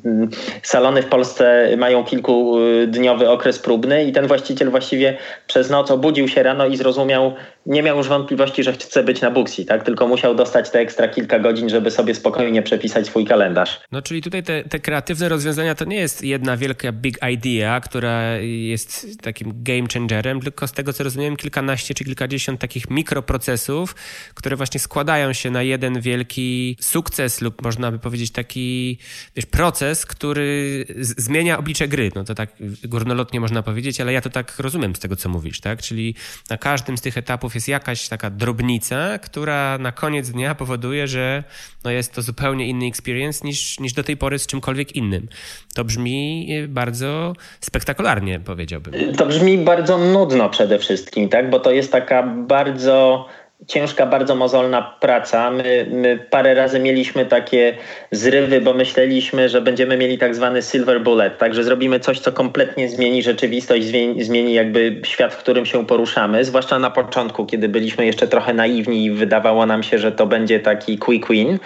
Salony 0.64 1.02
w 1.02 1.06
Polsce 1.06 1.70
mają 1.78 2.04
kilkudniowy 2.04 3.30
okres 3.30 3.60
próbny, 3.60 4.06
i 4.06 4.12
ten 4.12 4.28
właściciel 4.28 4.70
właściwie 4.70 5.18
przez 5.48 5.70
noc 5.70 5.92
obudził 5.92 6.28
się 6.28 6.44
rano 6.44 6.68
i 6.68 6.78
zrozumiał, 6.78 7.34
nie 7.66 7.84
miał 7.84 7.98
już 7.98 8.08
wątpliwości, 8.08 8.64
że 8.64 8.74
chce 8.74 9.04
być 9.04 9.22
na 9.22 9.32
Booksy, 9.32 9.66
tak? 9.66 9.84
tylko 9.84 10.08
musiał 10.08 10.36
dostać 10.36 10.70
te 10.70 10.80
ekstra 10.80 11.08
kilka 11.08 11.40
godzin, 11.40 11.70
żeby 11.70 11.92
sobie 11.92 12.16
spokojnie 12.16 12.62
przepisać 12.62 13.06
swój 13.06 13.26
kalendarz. 13.26 13.82
No 13.92 14.02
czyli 14.02 14.22
tutaj 14.22 14.44
te, 14.44 14.64
te 14.64 14.80
kreatywne 14.80 15.30
rozwiązania 15.30 15.76
to 15.76 15.86
nie 15.86 15.98
jest 15.98 16.24
jedna 16.24 16.58
wielka 16.58 16.92
big 16.92 17.18
idea, 17.34 17.80
która 17.80 18.38
jest 18.42 19.22
takim 19.22 19.54
game 19.56 19.88
changerem, 19.94 20.42
tylko 20.42 20.68
z 20.68 20.72
tego 20.72 20.87
co 20.93 21.04
rozumiem 21.04 21.36
kilkanaście 21.36 21.93
czy 21.93 22.04
kilkadziesiąt 22.04 22.60
takich 22.60 22.89
mikroprocesów, 22.89 23.95
które 24.34 24.56
właśnie 24.56 24.80
składają 24.80 25.34
się 25.34 25.52
na 25.52 25.63
jeden 25.63 26.02
wielki 26.02 26.78
sukces 26.82 27.41
lub 27.41 27.62
można 27.62 27.91
by 27.91 28.00
powiedzieć 28.00 28.32
taki 28.32 28.97
wiesz, 29.36 29.45
proces, 29.45 30.06
który 30.06 30.86
zmienia 31.00 31.58
oblicze 31.58 31.88
gry. 31.88 32.12
No 32.15 32.23
to 32.23 32.36
tak 32.36 32.50
górnolotnie 32.84 33.39
można 33.39 33.63
powiedzieć, 33.63 34.02
ale 34.02 34.13
ja 34.13 34.21
to 34.21 34.30
tak 34.30 34.60
rozumiem 34.60 34.95
z 34.95 35.00
tego, 35.00 35.15
co 35.15 35.30
mówisz, 35.30 35.60
tak? 35.60 35.82
Czyli 35.82 36.15
na 36.50 36.58
każdym 36.58 36.97
z 36.97 37.02
tych 37.02 37.17
etapów 37.17 37.56
jest 37.56 37.67
jakaś 37.67 38.08
taka 38.08 38.30
drobnica, 38.30 39.17
która 39.17 39.78
na 39.78 39.91
koniec 39.91 40.30
dnia 40.30 40.56
powoduje, 40.56 41.08
że 41.08 41.43
no 41.84 41.91
jest 41.91 42.13
to 42.13 42.21
zupełnie 42.21 42.67
inny 42.67 42.86
experience 42.86 43.47
niż, 43.47 43.80
niż 43.80 43.93
do 43.93 44.04
tej 44.04 44.17
pory 44.17 44.39
z 44.39 44.47
czymkolwiek 44.47 44.95
innym. 44.95 45.28
To 45.73 45.84
brzmi 45.84 46.47
bardzo 46.67 47.34
spektakularnie, 47.62 48.39
powiedziałbym. 48.39 49.15
To 49.15 49.26
brzmi 49.26 49.58
bardzo 49.58 49.97
nudno 49.97 50.50
przede 50.50 50.77
wszystkim, 50.78 51.30
tak? 51.30 51.50
Bo 51.50 51.60
to 51.60 51.72
jest 51.72 51.92
taka 51.92 52.24
bardzo 52.24 53.26
ciężka, 53.68 54.06
bardzo 54.06 54.36
mozolna 54.36 54.82
praca. 55.00 55.52
My, 55.52 55.88
my, 55.92 56.26
parę 56.30 56.54
razy 56.54 56.80
mieliśmy 56.80 57.26
takie 57.26 57.78
zrywy, 58.12 58.62
bo 58.62 58.74
myśleliśmy, 58.74 59.50
że 59.50 59.62
będziemy 59.62 59.98
mieli 59.98 60.18
tak 60.18 60.36
zwany 60.36 60.62
silver 60.62 61.02
bullet, 61.02 61.38
także 61.38 61.63
zrobimy 61.63 62.00
coś, 62.00 62.20
co 62.20 62.32
kompletnie 62.32 62.90
zmieni 62.90 63.24
rzeczywistość, 63.24 63.86
zmieni, 64.20 64.54
jakby 64.54 65.02
świat, 65.04 65.34
w 65.34 65.38
którym 65.38 65.66
się 65.66 65.86
poruszamy, 65.86 66.46
zwłaszcza 66.46 66.80
na 66.80 66.92
początku, 66.92 67.46
kiedy 67.46 67.70
byliśmy 67.70 68.06
jeszcze 68.06 68.28
trochę 68.28 68.54
naiwni 68.54 69.06
i 69.06 69.12
wydawało 69.12 69.66
nam 69.66 69.84
się, 69.84 69.98
że 69.98 70.12
to 70.12 70.28
będzie 70.28 70.60
taki 70.60 70.98
quick 70.98 71.30
win. 71.30 71.60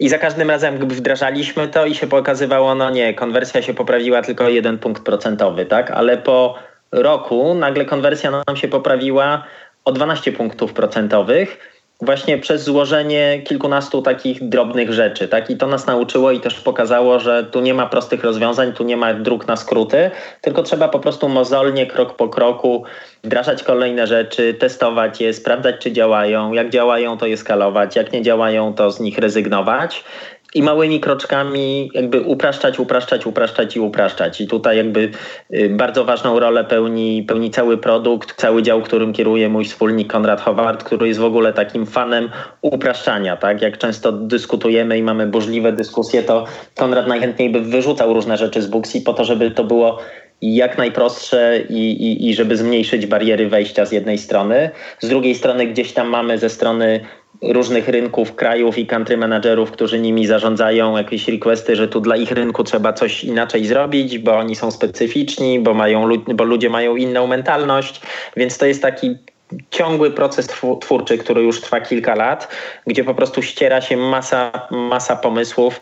I 0.00 0.08
za 0.08 0.18
każdym 0.18 0.50
razem 0.50 0.88
wdrażaliśmy 0.88 1.68
to 1.68 1.86
i 1.86 1.94
się 1.94 2.06
pokazywało, 2.06 2.74
no 2.74 2.90
nie, 2.90 3.14
konwersja 3.14 3.62
się 3.62 3.74
poprawiła 3.74 4.22
tylko 4.22 4.48
jeden 4.48 4.78
punkt 4.78 5.04
procentowy, 5.04 5.66
tak? 5.66 5.90
Ale 5.90 6.16
po 6.16 6.54
roku 6.92 7.54
nagle 7.54 7.84
konwersja 7.84 8.30
nam 8.30 8.56
się 8.56 8.68
poprawiła 8.68 9.44
o 9.84 9.92
12 9.92 10.32
punktów 10.32 10.72
procentowych 10.72 11.58
właśnie 12.00 12.38
przez 12.38 12.64
złożenie 12.64 13.42
kilkunastu 13.44 14.02
takich 14.02 14.48
drobnych 14.48 14.92
rzeczy. 14.92 15.28
Tak? 15.28 15.50
I 15.50 15.56
to 15.56 15.66
nas 15.66 15.86
nauczyło 15.86 16.32
i 16.32 16.40
też 16.40 16.60
pokazało, 16.60 17.20
że 17.20 17.44
tu 17.44 17.60
nie 17.60 17.74
ma 17.74 17.86
prostych 17.86 18.24
rozwiązań, 18.24 18.72
tu 18.72 18.84
nie 18.84 18.96
ma 18.96 19.14
dróg 19.14 19.46
na 19.46 19.56
skróty, 19.56 20.10
tylko 20.40 20.62
trzeba 20.62 20.88
po 20.88 20.98
prostu 20.98 21.28
mozolnie, 21.28 21.86
krok 21.86 22.16
po 22.16 22.28
kroku 22.28 22.84
wdrażać 23.24 23.62
kolejne 23.62 24.06
rzeczy, 24.06 24.54
testować 24.54 25.20
je, 25.20 25.34
sprawdzać, 25.34 25.76
czy 25.78 25.92
działają. 25.92 26.52
Jak 26.52 26.70
działają, 26.70 27.18
to 27.18 27.26
je 27.26 27.36
skalować. 27.36 27.96
Jak 27.96 28.12
nie 28.12 28.22
działają, 28.22 28.74
to 28.74 28.90
z 28.90 29.00
nich 29.00 29.18
rezygnować. 29.18 30.04
I 30.54 30.62
małymi 30.62 31.00
kroczkami 31.00 31.90
jakby 31.94 32.20
upraszczać, 32.20 32.78
upraszczać, 32.78 33.26
upraszczać 33.26 33.76
i 33.76 33.80
upraszczać. 33.80 34.40
I 34.40 34.46
tutaj 34.46 34.76
jakby 34.76 35.10
y, 35.54 35.68
bardzo 35.68 36.04
ważną 36.04 36.40
rolę 36.40 36.64
pełni, 36.64 37.22
pełni 37.22 37.50
cały 37.50 37.78
produkt, 37.78 38.34
cały 38.34 38.62
dział, 38.62 38.82
którym 38.82 39.12
kieruje 39.12 39.48
mój 39.48 39.64
wspólnik 39.64 40.12
Konrad 40.12 40.40
Howard, 40.40 40.84
który 40.84 41.08
jest 41.08 41.20
w 41.20 41.24
ogóle 41.24 41.52
takim 41.52 41.86
fanem 41.86 42.30
upraszczania. 42.62 43.36
Tak? 43.36 43.62
Jak 43.62 43.78
często 43.78 44.12
dyskutujemy 44.12 44.98
i 44.98 45.02
mamy 45.02 45.26
burzliwe 45.26 45.72
dyskusje, 45.72 46.22
to 46.22 46.44
Konrad 46.76 47.06
najchętniej 47.06 47.50
by 47.50 47.60
wyrzucał 47.60 48.14
różne 48.14 48.36
rzeczy 48.36 48.62
z 48.62 48.66
Booksy 48.66 49.00
po 49.00 49.14
to, 49.14 49.24
żeby 49.24 49.50
to 49.50 49.64
było 49.64 49.98
jak 50.42 50.78
najprostsze 50.78 51.60
i, 51.68 51.90
i, 51.90 52.28
i 52.28 52.34
żeby 52.34 52.56
zmniejszyć 52.56 53.06
bariery 53.06 53.48
wejścia 53.48 53.84
z 53.84 53.92
jednej 53.92 54.18
strony. 54.18 54.70
Z 55.00 55.08
drugiej 55.08 55.34
strony 55.34 55.66
gdzieś 55.66 55.92
tam 55.92 56.08
mamy 56.08 56.38
ze 56.38 56.50
strony 56.50 57.00
różnych 57.42 57.88
rynków, 57.88 58.34
krajów 58.34 58.78
i 58.78 58.86
country 58.86 59.16
managerów, 59.16 59.70
którzy 59.70 60.00
nimi 60.00 60.26
zarządzają, 60.26 60.96
jakieś 60.96 61.28
requesty, 61.28 61.76
że 61.76 61.88
tu 61.88 62.00
dla 62.00 62.16
ich 62.16 62.30
rynku 62.30 62.64
trzeba 62.64 62.92
coś 62.92 63.24
inaczej 63.24 63.66
zrobić, 63.66 64.18
bo 64.18 64.36
oni 64.36 64.56
są 64.56 64.70
specyficzni, 64.70 65.60
bo, 65.60 65.74
mają, 65.74 66.08
bo 66.34 66.44
ludzie 66.44 66.70
mają 66.70 66.96
inną 66.96 67.26
mentalność, 67.26 68.00
więc 68.36 68.58
to 68.58 68.66
jest 68.66 68.82
taki 68.82 69.16
ciągły 69.70 70.10
proces 70.10 70.48
twórczy, 70.80 71.18
który 71.18 71.42
już 71.42 71.60
trwa 71.60 71.80
kilka 71.80 72.14
lat, 72.14 72.48
gdzie 72.86 73.04
po 73.04 73.14
prostu 73.14 73.42
ściera 73.42 73.80
się 73.80 73.96
masa, 73.96 74.68
masa 74.70 75.16
pomysłów. 75.16 75.80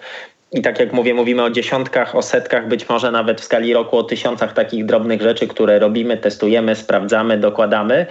I 0.53 0.63
tak 0.63 0.81
jak 0.81 0.93
mówię, 0.93 1.15
mówimy 1.15 1.43
o 1.43 1.51
dziesiątkach, 1.51 2.17
o 2.17 2.23
setkach, 2.23 2.69
być 2.69 2.89
może 2.89 3.11
nawet 3.11 3.41
w 3.41 3.45
skali 3.45 3.75
roku 3.75 3.99
o 3.99 4.03
tysiącach 4.03 4.53
takich 4.53 4.85
drobnych 4.85 5.23
rzeczy, 5.23 5.49
które 5.49 5.79
robimy, 5.79 6.17
testujemy, 6.17 6.75
sprawdzamy, 6.75 7.39
dokładamy. 7.39 8.07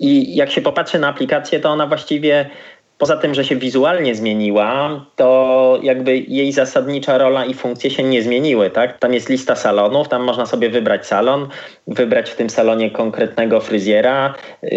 I 0.00 0.36
jak 0.36 0.50
się 0.50 0.60
popatrzy 0.60 0.98
na 0.98 1.08
aplikację, 1.08 1.60
to 1.60 1.70
ona 1.70 1.86
właściwie 1.86 2.50
Poza 2.98 3.16
tym, 3.16 3.34
że 3.34 3.44
się 3.44 3.56
wizualnie 3.56 4.14
zmieniła, 4.14 5.04
to 5.16 5.78
jakby 5.82 6.18
jej 6.18 6.52
zasadnicza 6.52 7.18
rola 7.18 7.44
i 7.44 7.54
funkcje 7.54 7.90
się 7.90 8.02
nie 8.02 8.22
zmieniły. 8.22 8.70
Tak? 8.70 8.98
Tam 8.98 9.14
jest 9.14 9.28
lista 9.28 9.56
salonów, 9.56 10.08
tam 10.08 10.22
można 10.22 10.46
sobie 10.46 10.70
wybrać 10.70 11.06
salon, 11.06 11.48
wybrać 11.86 12.30
w 12.30 12.36
tym 12.36 12.50
salonie 12.50 12.90
konkretnego 12.90 13.60
fryzjera, 13.60 14.34
yy, 14.62 14.70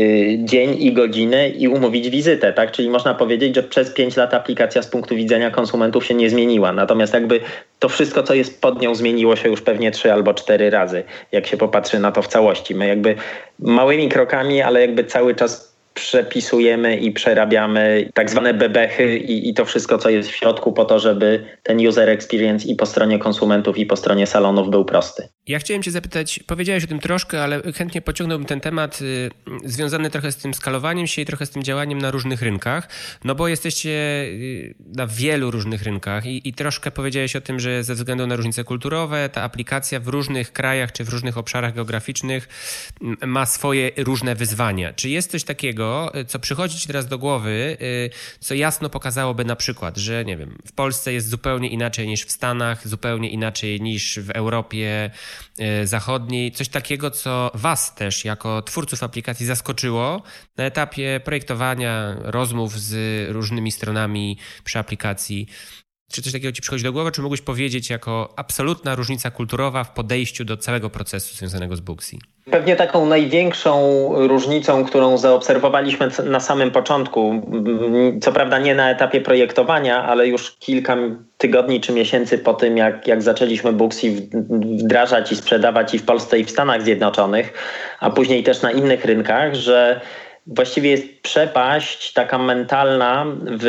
dzień 0.43 0.75
i 0.79 0.93
godzinę 0.93 1.49
i 1.49 1.67
umówić 1.67 2.09
wizytę. 2.09 2.53
Tak? 2.53 2.71
Czyli 2.71 2.89
można 2.89 3.13
powiedzieć, 3.13 3.55
że 3.55 3.63
przez 3.63 3.93
5 3.93 4.17
lat 4.17 4.33
aplikacja 4.33 4.81
z 4.81 4.87
punktu 4.87 5.15
widzenia 5.15 5.51
konsumentów 5.51 6.05
się 6.05 6.13
nie 6.13 6.29
zmieniła. 6.29 6.71
Natomiast 6.71 7.13
jakby 7.13 7.39
to 7.79 7.89
wszystko, 7.89 8.23
co 8.23 8.33
jest 8.33 8.61
pod 8.61 8.81
nią, 8.81 8.95
zmieniło 8.95 9.35
się 9.35 9.49
już 9.49 9.61
pewnie 9.61 9.91
3 9.91 10.13
albo 10.13 10.33
4 10.33 10.69
razy, 10.69 11.03
jak 11.31 11.47
się 11.47 11.57
popatrzy 11.57 11.99
na 11.99 12.11
to 12.11 12.21
w 12.21 12.27
całości. 12.27 12.75
My 12.75 12.87
jakby 12.87 13.15
małymi 13.59 14.09
krokami, 14.09 14.61
ale 14.61 14.81
jakby 14.81 15.03
cały 15.03 15.35
czas 15.35 15.70
przepisujemy 15.93 16.97
i 16.97 17.11
przerabiamy 17.11 18.09
tak 18.13 18.29
zwane 18.29 18.53
bebechy 18.53 19.17
i, 19.17 19.49
i, 19.49 19.53
to 19.53 19.65
wszystko, 19.65 19.97
co 19.97 20.09
jest 20.09 20.29
w 20.29 20.35
środku, 20.35 20.73
po 20.73 20.85
to, 20.85 20.99
żeby 20.99 21.45
ten 21.63 21.87
user 21.87 22.09
experience 22.09 22.67
i 22.67 22.75
po 22.75 22.85
stronie 22.85 23.19
konsumentów, 23.19 23.77
i 23.77 23.85
po 23.85 23.95
stronie 23.95 24.27
salonów 24.27 24.69
był 24.69 24.85
prosty. 24.85 25.29
Ja 25.47 25.59
chciałem 25.59 25.83
Cię 25.83 25.91
zapytać, 25.91 26.39
powiedziałeś 26.47 26.83
o 26.83 26.87
tym 26.87 26.99
troszkę, 26.99 27.43
ale 27.43 27.61
chętnie 27.73 28.01
pociągnąłbym 28.01 28.47
ten 28.47 28.61
temat 28.61 29.01
y, 29.01 29.29
związany 29.65 30.09
trochę 30.09 30.31
z 30.31 30.37
tym 30.37 30.53
skalowaniem 30.53 31.07
się 31.07 31.21
i 31.21 31.25
trochę 31.25 31.45
z 31.45 31.49
tym 31.49 31.63
działaniem 31.63 31.97
na 31.97 32.11
różnych 32.11 32.41
rynkach, 32.41 32.89
no 33.23 33.35
bo 33.35 33.47
jesteście 33.47 33.89
y, 33.89 34.75
na 34.95 35.07
wielu 35.07 35.51
różnych 35.51 35.83
rynkach 35.83 36.25
i, 36.25 36.49
i 36.49 36.53
troszkę 36.53 36.91
powiedziałeś 36.91 37.35
o 37.35 37.41
tym, 37.41 37.59
że 37.59 37.83
ze 37.83 37.95
względu 37.95 38.27
na 38.27 38.35
różnice 38.35 38.63
kulturowe 38.63 39.29
ta 39.29 39.43
aplikacja 39.43 39.99
w 39.99 40.07
różnych 40.07 40.53
krajach 40.53 40.91
czy 40.91 41.03
w 41.03 41.09
różnych 41.09 41.37
obszarach 41.37 41.75
geograficznych 41.75 42.47
ma 43.25 43.45
swoje 43.45 43.91
różne 43.97 44.35
wyzwania. 44.35 44.93
Czy 44.93 45.09
jest 45.09 45.31
coś 45.31 45.43
takiego, 45.43 45.61
takiego, 45.61 46.11
co 46.27 46.39
przychodzi 46.39 46.77
ci 46.77 46.87
teraz 46.87 47.07
do 47.07 47.17
głowy, 47.17 47.77
y, 47.81 48.09
co 48.39 48.53
jasno 48.53 48.89
pokazałoby 48.89 49.45
na 49.45 49.55
przykład, 49.55 49.97
że 49.97 50.25
nie 50.25 50.37
wiem, 50.37 50.57
w 50.65 50.71
Polsce 50.71 51.13
jest 51.13 51.29
zupełnie 51.29 51.69
inaczej 51.69 52.07
niż 52.07 52.25
w 52.25 52.31
Stanach, 52.31 52.87
zupełnie 52.87 53.29
inaczej 53.29 53.81
niż 53.81 54.19
w 54.19 54.29
Europie 54.29 55.05
y, 55.05 55.30
Zachodniej. 55.83 56.51
Coś 56.51 56.69
takiego, 56.69 57.11
co 57.11 57.51
was 57.53 57.95
też 57.95 58.25
jako 58.25 58.61
twórców 58.61 59.03
aplikacji 59.03 59.45
zaskoczyło 59.45 60.21
na 60.57 60.63
etapie 60.63 61.21
projektowania, 61.23 62.15
rozmów 62.19 62.79
z 62.79 63.29
różnymi 63.31 63.71
stronami 63.71 64.37
przy 64.63 64.79
aplikacji. 64.79 65.47
Czy 66.11 66.21
coś 66.21 66.33
takiego 66.33 66.51
ci 66.51 66.61
przychodzi 66.61 66.83
do 66.83 66.91
głowy, 66.91 67.11
czy 67.11 67.21
mógłbyś 67.21 67.41
powiedzieć 67.41 67.89
jako 67.89 68.33
absolutna 68.35 68.95
różnica 68.95 69.31
kulturowa 69.31 69.83
w 69.83 69.93
podejściu 69.93 70.45
do 70.45 70.57
całego 70.57 70.89
procesu 70.89 71.35
związanego 71.35 71.75
z 71.75 71.79
Booksy? 71.79 72.17
Pewnie 72.51 72.75
taką 72.75 73.05
największą 73.05 74.09
różnicą, 74.27 74.85
którą 74.85 75.17
zaobserwowaliśmy 75.17 76.09
na 76.25 76.39
samym 76.39 76.71
początku, 76.71 77.41
co 78.21 78.31
prawda 78.31 78.59
nie 78.59 78.75
na 78.75 78.91
etapie 78.91 79.21
projektowania, 79.21 80.03
ale 80.03 80.27
już 80.27 80.51
kilka 80.51 80.97
tygodni 81.37 81.81
czy 81.81 81.93
miesięcy 81.93 82.37
po 82.37 82.53
tym, 82.53 82.77
jak, 82.77 83.07
jak 83.07 83.21
zaczęliśmy 83.21 83.73
Booksy 83.73 84.27
wdrażać 84.83 85.31
i 85.31 85.35
sprzedawać 85.35 85.93
i 85.93 85.99
w 85.99 86.03
Polsce 86.03 86.39
i 86.39 86.43
w 86.43 86.51
Stanach 86.51 86.81
Zjednoczonych, 86.81 87.53
a 87.99 88.09
później 88.09 88.43
też 88.43 88.61
na 88.61 88.71
innych 88.71 89.05
rynkach, 89.05 89.55
że 89.55 90.01
właściwie 90.47 90.89
jest 90.89 91.21
przepaść 91.21 92.13
taka 92.13 92.37
mentalna 92.37 93.25
w 93.45 93.65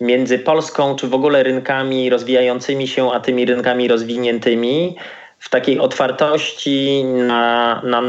między 0.00 0.38
Polską 0.38 0.96
czy 0.96 1.08
w 1.08 1.14
ogóle 1.14 1.42
rynkami 1.42 2.10
rozwijającymi 2.10 2.88
się, 2.88 3.12
a 3.12 3.20
tymi 3.20 3.44
rynkami 3.44 3.88
rozwiniętymi, 3.88 4.96
w 5.40 5.48
takiej 5.48 5.78
otwartości 5.78 7.04
na, 7.04 7.82
na, 7.84 8.00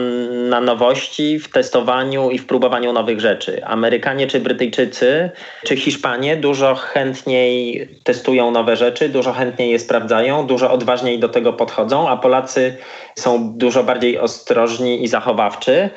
na, 0.50 0.62
nowości, 0.62 1.40
w 1.40 1.50
testowaniu 1.50 2.30
i 2.30 2.38
w 2.38 2.46
próbowaniu 2.46 2.94
nowych 2.94 3.20
rzeczy. 3.20 3.66
Amerykanie 3.66 4.28
czy 4.28 4.40
Brytyjczycy, 4.40 5.30
czy 5.64 5.76
Hiszpanie 5.76 6.38
dużo 6.38 6.76
chętniej 6.76 7.88
testują 8.04 8.52
nowe 8.52 8.76
rzeczy, 8.76 9.10
dużo 9.10 9.34
chętniej 9.34 9.72
je 9.72 9.80
sprawdzają, 9.80 10.48
dużo 10.48 10.72
odważniej 10.72 11.20
do 11.20 11.30
tego 11.30 11.54
podchodzą, 11.54 12.10
a 12.10 12.18
Polacy 12.18 12.78
są 13.16 13.54
dużo 13.58 13.84
bardziej 13.84 14.20
ostrożni 14.20 15.04
i 15.04 15.08
zachowawczy. 15.08 15.90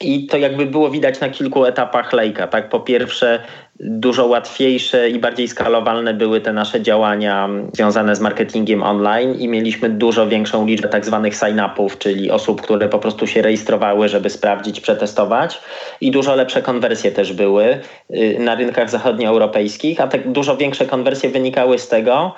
I 0.00 0.26
to 0.26 0.36
jakby 0.36 0.66
było 0.66 0.90
widać 0.90 1.20
na 1.20 1.28
kilku 1.28 1.64
etapach 1.64 2.12
lejka. 2.12 2.46
Tak? 2.46 2.68
Po 2.68 2.80
pierwsze, 2.80 3.42
dużo 3.80 4.26
łatwiejsze 4.26 5.08
i 5.10 5.18
bardziej 5.18 5.48
skalowalne 5.48 6.14
były 6.14 6.40
te 6.40 6.52
nasze 6.52 6.82
działania 6.82 7.48
związane 7.72 8.16
z 8.16 8.20
marketingiem 8.20 8.82
online 8.82 9.34
i 9.34 9.48
mieliśmy 9.48 9.90
dużo 9.90 10.26
większą 10.26 10.66
liczbę 10.66 10.88
tak 10.88 11.04
zwanych 11.04 11.34
sign-upów, 11.34 11.98
czyli 11.98 12.30
osób, 12.30 12.62
które 12.62 12.88
po 12.88 12.98
prostu 12.98 13.26
się 13.26 13.42
rejestrowały, 13.42 14.08
żeby 14.08 14.30
sprawdzić, 14.30 14.80
przetestować. 14.80 15.60
I 16.00 16.10
dużo 16.10 16.34
lepsze 16.34 16.62
konwersje 16.62 17.12
też 17.12 17.32
były 17.32 17.80
y, 18.10 18.36
na 18.38 18.54
rynkach 18.54 18.90
zachodnioeuropejskich, 18.90 20.00
a 20.00 20.08
te 20.08 20.18
dużo 20.18 20.56
większe 20.56 20.86
konwersje 20.86 21.30
wynikały 21.30 21.78
z 21.78 21.88
tego, 21.88 22.34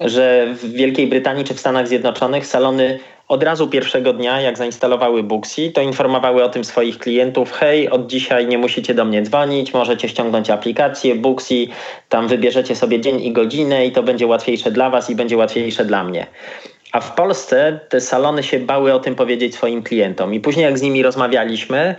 że 0.00 0.46
w 0.54 0.72
Wielkiej 0.72 1.06
Brytanii 1.06 1.44
czy 1.44 1.54
w 1.54 1.60
Stanach 1.60 1.88
Zjednoczonych 1.88 2.46
salony 2.46 2.98
od 3.28 3.42
razu 3.42 3.68
pierwszego 3.68 4.12
dnia, 4.12 4.40
jak 4.40 4.58
zainstalowały 4.58 5.22
Booksy, 5.22 5.70
to 5.70 5.80
informowały 5.80 6.44
o 6.44 6.48
tym 6.48 6.64
swoich 6.64 6.98
klientów, 6.98 7.52
hej, 7.52 7.90
od 7.90 8.06
dzisiaj 8.06 8.46
nie 8.46 8.58
musicie 8.58 8.94
do 8.94 9.04
mnie 9.04 9.22
dzwonić, 9.22 9.74
możecie 9.74 10.08
ściągnąć 10.08 10.50
aplikację 10.50 11.14
Booksy, 11.14 11.66
tam 12.08 12.28
wybierzecie 12.28 12.76
sobie 12.76 13.00
dzień 13.00 13.20
i 13.20 13.32
godzinę 13.32 13.86
i 13.86 13.92
to 13.92 14.02
będzie 14.02 14.26
łatwiejsze 14.26 14.70
dla 14.70 14.90
was 14.90 15.10
i 15.10 15.14
będzie 15.14 15.36
łatwiejsze 15.36 15.84
dla 15.84 16.04
mnie. 16.04 16.26
A 16.92 17.00
w 17.00 17.14
Polsce 17.14 17.80
te 17.88 18.00
salony 18.00 18.42
się 18.42 18.58
bały 18.58 18.94
o 18.94 19.00
tym 19.00 19.14
powiedzieć 19.14 19.54
swoim 19.54 19.82
klientom. 19.82 20.34
I 20.34 20.40
później, 20.40 20.64
jak 20.64 20.78
z 20.78 20.82
nimi 20.82 21.02
rozmawialiśmy, 21.02 21.94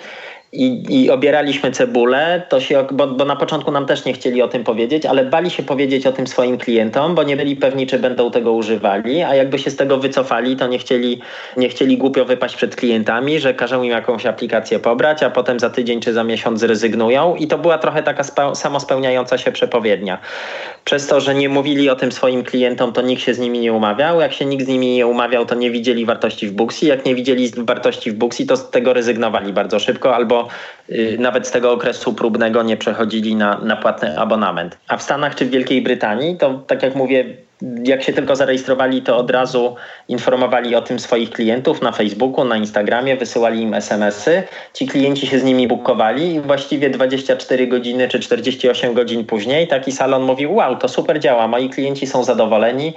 i, 0.53 0.83
i 0.89 1.11
obieraliśmy 1.11 1.71
cebulę, 1.71 2.43
to 2.49 2.59
się, 2.59 2.85
bo, 2.91 3.07
bo, 3.07 3.25
na 3.25 3.35
początku 3.35 3.71
nam 3.71 3.85
też 3.85 4.05
nie 4.05 4.13
chcieli 4.13 4.41
o 4.41 4.47
tym 4.47 4.63
powiedzieć, 4.63 5.05
ale 5.05 5.25
bali 5.25 5.49
się 5.49 5.63
powiedzieć 5.63 6.07
o 6.07 6.11
tym 6.11 6.27
swoim 6.27 6.57
klientom, 6.57 7.15
bo 7.15 7.23
nie 7.23 7.37
byli 7.37 7.55
pewni, 7.55 7.87
czy 7.87 7.99
będą 7.99 8.31
tego 8.31 8.53
używali, 8.53 9.21
a 9.21 9.35
jakby 9.35 9.59
się 9.59 9.71
z 9.71 9.75
tego 9.75 9.97
wycofali, 9.97 10.55
to 10.55 10.67
nie 10.67 10.79
chcieli, 10.79 11.21
nie 11.57 11.69
chcieli 11.69 11.97
głupio 11.97 12.25
wypaść 12.25 12.55
przed 12.55 12.75
klientami, 12.75 13.39
że 13.39 13.53
każą 13.53 13.83
im 13.83 13.91
jakąś 13.91 14.25
aplikację 14.25 14.79
pobrać, 14.79 15.23
a 15.23 15.29
potem 15.29 15.59
za 15.59 15.69
tydzień 15.69 15.99
czy 15.99 16.13
za 16.13 16.23
miesiąc 16.23 16.59
zrezygnują. 16.59 17.35
I 17.35 17.47
to 17.47 17.57
była 17.57 17.77
trochę 17.77 18.03
taka 18.03 18.23
samospełniająca 18.55 19.37
się 19.37 19.51
przepowiednia. 19.51 20.17
Przez 20.85 21.07
to, 21.07 21.21
że 21.21 21.35
nie 21.35 21.49
mówili 21.49 21.89
o 21.89 21.95
tym 21.95 22.11
swoim 22.11 22.43
klientom, 22.43 22.93
to 22.93 23.01
nikt 23.01 23.21
się 23.21 23.33
z 23.33 23.39
nimi 23.39 23.59
nie 23.59 23.73
umawiał, 23.73 24.21
jak 24.21 24.33
się 24.33 24.45
nikt 24.45 24.65
z 24.65 24.67
nimi 24.67 24.95
nie 24.95 25.07
umawiał, 25.07 25.45
to 25.45 25.55
nie 25.55 25.71
widzieli 25.71 26.05
wartości 26.05 26.47
w 26.47 26.51
Booksy, 26.51 26.85
jak 26.85 27.05
nie 27.05 27.15
widzieli 27.15 27.51
wartości 27.57 28.11
w 28.11 28.15
Booksy, 28.15 28.45
to 28.45 28.57
z 28.57 28.69
tego 28.69 28.93
rezygnowali 28.93 29.53
bardzo 29.53 29.79
szybko 29.79 30.15
albo 30.15 30.42
Y, 30.89 31.17
nawet 31.19 31.47
z 31.47 31.51
tego 31.51 31.71
okresu 31.71 32.13
próbnego 32.13 32.63
nie 32.63 32.77
przechodzili 32.77 33.35
na, 33.35 33.57
na 33.57 33.75
płatny 33.75 34.19
abonament. 34.19 34.77
A 34.87 34.97
w 34.97 35.03
Stanach 35.03 35.35
czy 35.35 35.45
w 35.45 35.49
Wielkiej 35.49 35.81
Brytanii, 35.81 36.37
to 36.37 36.53
tak 36.67 36.83
jak 36.83 36.95
mówię, 36.95 37.25
jak 37.83 38.03
się 38.03 38.13
tylko 38.13 38.35
zarejestrowali, 38.35 39.01
to 39.01 39.17
od 39.17 39.31
razu 39.31 39.75
informowali 40.07 40.75
o 40.75 40.81
tym 40.81 40.99
swoich 40.99 41.29
klientów 41.29 41.81
na 41.81 41.91
Facebooku, 41.91 42.45
na 42.45 42.57
Instagramie, 42.57 43.15
wysyłali 43.15 43.61
im 43.61 43.73
SMS-y. 43.73 44.43
Ci 44.73 44.87
klienci 44.87 45.27
się 45.27 45.39
z 45.39 45.43
nimi 45.43 45.67
bukowali 45.67 46.33
i 46.33 46.39
właściwie 46.39 46.89
24 46.89 47.67
godziny 47.67 48.07
czy 48.07 48.19
48 48.19 48.93
godzin 48.93 49.25
później 49.25 49.67
taki 49.67 49.91
salon 49.91 50.23
mówił: 50.23 50.53
Wow, 50.55 50.75
to 50.75 50.87
super 50.87 51.19
działa, 51.19 51.47
moi 51.47 51.69
klienci 51.69 52.07
są 52.07 52.23
zadowoleni, 52.23 52.93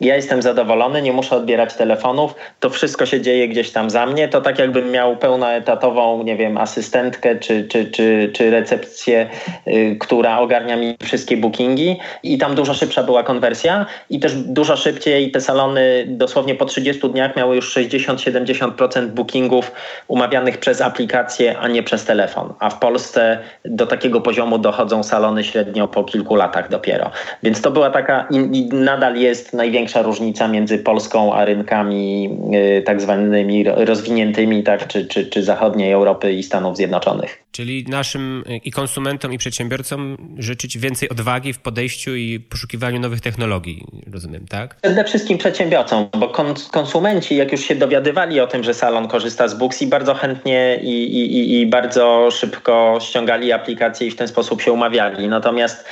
ja 0.00 0.16
jestem 0.16 0.42
zadowolony, 0.42 1.02
nie 1.02 1.12
muszę 1.12 1.36
odbierać 1.36 1.74
telefonów, 1.74 2.34
to 2.60 2.70
wszystko 2.70 3.06
się 3.06 3.20
dzieje 3.20 3.48
gdzieś 3.48 3.70
tam 3.70 3.90
za 3.90 4.06
mnie. 4.06 4.28
To 4.28 4.40
tak 4.40 4.58
jakbym 4.58 4.90
miał 4.90 5.16
pełnoetatową, 5.16 6.22
nie 6.22 6.36
wiem, 6.36 6.58
asystentkę 6.58 7.36
czy, 7.36 7.64
czy, 7.64 7.90
czy, 7.90 8.30
czy 8.32 8.50
recepcję, 8.50 9.28
yy, 9.66 9.96
która 9.96 10.38
ogarnia 10.38 10.76
mi 10.76 10.96
wszystkie 11.02 11.36
bookingi 11.36 11.98
i 12.22 12.38
tam 12.38 12.54
dużo 12.54 12.74
szybsza 12.74 13.02
była 13.02 13.22
konwersja 13.22 13.86
i 14.10 14.20
też 14.20 14.34
dużo 14.34 14.76
szybciej 14.76 15.30
te 15.30 15.40
salony 15.40 16.04
dosłownie 16.08 16.54
po 16.54 16.64
30 16.64 17.10
dniach 17.10 17.36
miały 17.36 17.56
już 17.56 17.76
60-70% 17.76 19.06
bookingów 19.06 19.72
umawianych 20.08 20.58
przez 20.58 20.80
aplikację, 20.80 21.58
a 21.58 21.68
nie 21.68 21.82
przez 21.82 22.04
telefon. 22.04 22.52
A 22.58 22.70
w 22.70 22.78
Polsce 22.78 23.38
do 23.64 23.86
takiego 23.86 24.20
poziomu 24.20 24.58
dochodzą 24.58 25.02
salony 25.02 25.44
średnio 25.44 25.88
po 25.88 26.04
kilku 26.04 26.34
latach 26.34 26.68
dopiero. 26.68 27.10
Więc 27.42 27.62
to 27.62 27.70
była 27.70 27.90
taka 27.90 28.28
i 28.52 28.68
nadal 28.72 29.16
jest 29.16 29.52
największa 29.52 30.02
różnica 30.02 30.48
między 30.48 30.78
Polską 30.78 31.34
a 31.34 31.44
rynkami 31.44 32.38
y, 32.78 32.82
tak 32.82 33.00
zwanymi 33.00 33.64
rozwiniętymi, 33.64 34.62
tak, 34.62 34.86
czy, 34.86 35.06
czy, 35.06 35.26
czy 35.26 35.42
zachodniej 35.42 35.92
Europy 35.92 36.32
i 36.32 36.42
Stanów 36.42 36.76
Zjednoczonych. 36.76 37.42
Czyli 37.52 37.84
naszym 37.88 38.44
y, 38.48 38.56
i 38.56 38.70
konsumentom, 38.70 39.32
i 39.32 39.38
przedsiębiorcom 39.38 40.16
życzyć 40.38 40.78
więcej 40.78 41.08
odwagi 41.08 41.52
w 41.52 41.58
podejściu 41.58 42.16
i 42.16 42.40
poszukiwaniu 42.40 43.00
nowych 43.00 43.20
technologii, 43.20 43.86
rozumiem, 44.12 44.46
tak? 44.48 44.76
Przede 44.82 45.04
wszystkim 45.04 45.38
przedsiębiorcom, 45.38 46.08
bo 46.18 46.28
konsumenci, 46.70 47.36
jak 47.36 47.52
już 47.52 47.60
się 47.60 47.74
dowiadywali 47.74 48.40
o 48.40 48.46
tym, 48.46 48.64
że 48.64 48.74
salon 48.74 49.08
korzysta 49.08 49.48
z 49.48 49.54
Booksy, 49.54 49.86
bardzo 49.86 50.14
chętnie 50.14 50.78
i, 50.82 51.04
i, 51.04 51.60
i 51.60 51.66
bardzo 51.66 52.28
szybko 52.30 52.98
ściągali 53.00 53.52
aplikacje 53.52 54.06
i 54.06 54.10
w 54.10 54.16
ten 54.16 54.28
sposób 54.28 54.62
się 54.62 54.72
umawiali. 54.72 55.28
Natomiast 55.28 55.84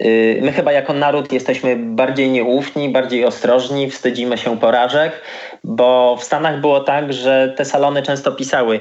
yy, 0.00 0.38
my 0.42 0.52
chyba 0.52 0.72
jako 0.72 0.92
naród 0.92 1.32
jesteśmy 1.32 1.76
bardziej 1.76 2.30
nieufni, 2.30 2.88
bardziej 2.88 3.24
ostrożni, 3.24 3.90
wstydzimy 3.90 4.38
się 4.38 4.58
porażek, 4.58 5.12
bo 5.64 6.16
w 6.16 6.24
Stanach 6.24 6.60
było 6.60 6.80
tak, 6.80 7.12
że 7.12 7.54
te 7.56 7.64
salony 7.64 8.02
często 8.02 8.32
pisały 8.32 8.80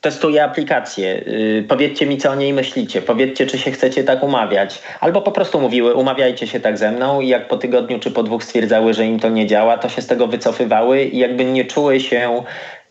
testuję 0.00 0.44
aplikację, 0.44 1.22
yy, 1.26 1.64
powiedzcie 1.68 2.06
mi, 2.06 2.18
co 2.18 2.30
o 2.30 2.34
niej 2.34 2.52
myślicie, 2.52 3.02
powiedzcie, 3.02 3.46
czy 3.46 3.58
się 3.58 3.70
chcecie 3.70 4.04
tak 4.04 4.22
umawiać. 4.22 4.82
Albo 5.00 5.22
po 5.22 5.32
prostu 5.32 5.60
mówiły, 5.60 5.94
umawiajcie 5.94 6.46
się 6.46 6.60
tak 6.60 6.78
ze 6.78 6.92
mną 6.92 7.20
i 7.20 7.28
jak 7.28 7.48
po 7.48 7.56
tygodniu 7.56 7.98
czy 7.98 8.10
po 8.10 8.22
dwóch 8.22 8.44
stwierdzały, 8.44 8.94
że 8.94 9.06
im 9.06 9.20
to 9.20 9.28
nie 9.28 9.46
działa, 9.46 9.78
to 9.78 9.88
się 9.88 10.02
z 10.02 10.06
tego 10.06 10.26
wycofywały 10.26 11.02
i 11.02 11.18
jakby 11.18 11.44
nie 11.44 11.64
czuły 11.64 12.00
się 12.00 12.42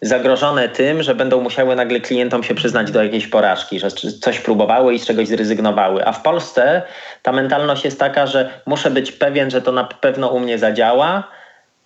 zagrożone 0.01 0.69
tym, 0.69 1.03
że 1.03 1.15
będą 1.15 1.41
musiały 1.41 1.75
nagle 1.75 1.99
klientom 1.99 2.43
się 2.43 2.55
przyznać 2.55 2.91
do 2.91 3.03
jakiejś 3.03 3.27
porażki, 3.27 3.79
że 3.79 3.91
coś 4.21 4.39
próbowały 4.39 4.93
i 4.93 4.99
z 4.99 5.05
czegoś 5.05 5.27
zrezygnowały. 5.27 6.05
A 6.05 6.11
w 6.11 6.21
Polsce 6.21 6.81
ta 7.21 7.31
mentalność 7.31 7.85
jest 7.85 7.99
taka, 7.99 8.27
że 8.27 8.49
muszę 8.65 8.91
być 8.91 9.11
pewien, 9.11 9.49
że 9.49 9.61
to 9.61 9.71
na 9.71 9.83
pewno 9.83 10.27
u 10.27 10.39
mnie 10.39 10.57
zadziała, 10.57 11.38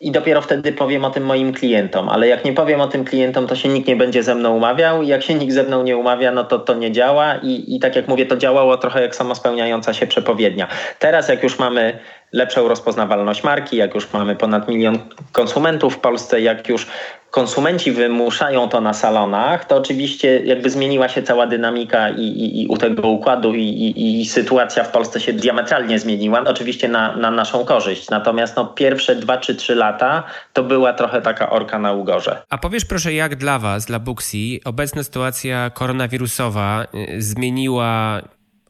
i 0.04 0.12
dopiero 0.12 0.42
wtedy 0.42 0.72
powiem 0.72 1.06
o 1.06 1.10
tym 1.10 1.26
moim 1.26 1.54
klientom. 1.54 2.10
Ale 2.10 2.28
jak 2.28 2.46
nie 2.46 2.54
powiem 2.54 2.82
o 2.82 2.88
tym 2.88 3.06
klientom, 3.06 3.48
to 3.48 3.56
się 3.56 3.70
nikt 3.70 3.88
nie 3.88 3.96
będzie 3.96 4.24
ze 4.24 4.36
mną 4.36 4.56
umawiał. 4.56 5.02
I 5.02 5.08
jak 5.08 5.24
się 5.24 5.34
nikt 5.34 5.54
ze 5.54 5.64
mną 5.64 5.84
nie 5.84 5.98
umawia, 5.98 6.32
no 6.32 6.44
to 6.44 6.60
to 6.60 6.74
nie 6.74 6.92
działa. 6.92 7.36
I, 7.36 7.76
i 7.76 7.80
tak 7.80 7.96
jak 7.96 8.08
mówię, 8.08 8.26
to 8.26 8.38
działało 8.38 8.78
trochę 8.78 9.02
jak 9.02 9.16
samospełniająca 9.16 9.94
się 9.94 10.08
przepowiednia. 10.08 10.68
Teraz, 11.00 11.30
jak 11.30 11.44
już 11.44 11.60
mamy 11.60 12.00
lepszą 12.34 12.68
rozpoznawalność 12.68 13.44
marki, 13.44 13.78
jak 13.78 13.96
już 13.96 14.14
mamy 14.14 14.36
ponad 14.36 14.68
milion 14.68 15.00
konsumentów 15.32 15.96
w 15.96 16.00
Polsce, 16.00 16.42
jak 16.42 16.70
już 16.70 16.88
konsumenci 17.34 17.92
wymuszają 17.92 18.70
to 18.70 18.82
na 18.82 18.94
salonach, 18.94 19.66
to 19.66 19.76
oczywiście 19.76 20.42
jakby 20.46 20.70
zmieniła 20.70 21.10
się 21.10 21.24
cała 21.24 21.48
dynamika 21.48 22.10
i, 22.10 22.22
i, 22.22 22.62
i 22.62 22.68
u 22.68 22.78
tego 22.78 23.08
układu 23.08 23.54
i, 23.56 23.94
i, 24.22 24.26
sytuacja 24.26 24.84
w 24.84 24.92
Polsce 24.92 25.20
się 25.20 25.34
diametralnie 25.34 26.00
zmieniła, 26.00 26.44
oczywiście 26.44 26.88
na, 26.88 27.16
na 27.16 27.32
naszą 27.32 27.66
korzyść. 27.66 28.10
Natomiast 28.10 28.56
no, 28.56 28.66
pierwsze 28.66 29.16
dwa 29.16 29.38
czy 29.38 29.56
trzy 29.56 29.76
lata 29.76 30.24
to 30.54 30.64
była 30.64 30.94
trochę 30.94 31.22
taka 31.22 31.50
orka 31.50 31.80
na 31.80 31.94
ugorze. 31.94 32.42
A 32.50 32.58
powiesz 32.58 32.86
proszę, 32.86 33.14
jak 33.14 33.36
dla 33.36 33.60
Was, 33.60 33.86
dla 33.86 34.00
Booksy, 34.00 34.60
obecna 34.66 35.04
sytuacja 35.04 35.70
koronawirusowa 35.70 36.86
y, 36.96 37.22
zmieniła 37.22 38.22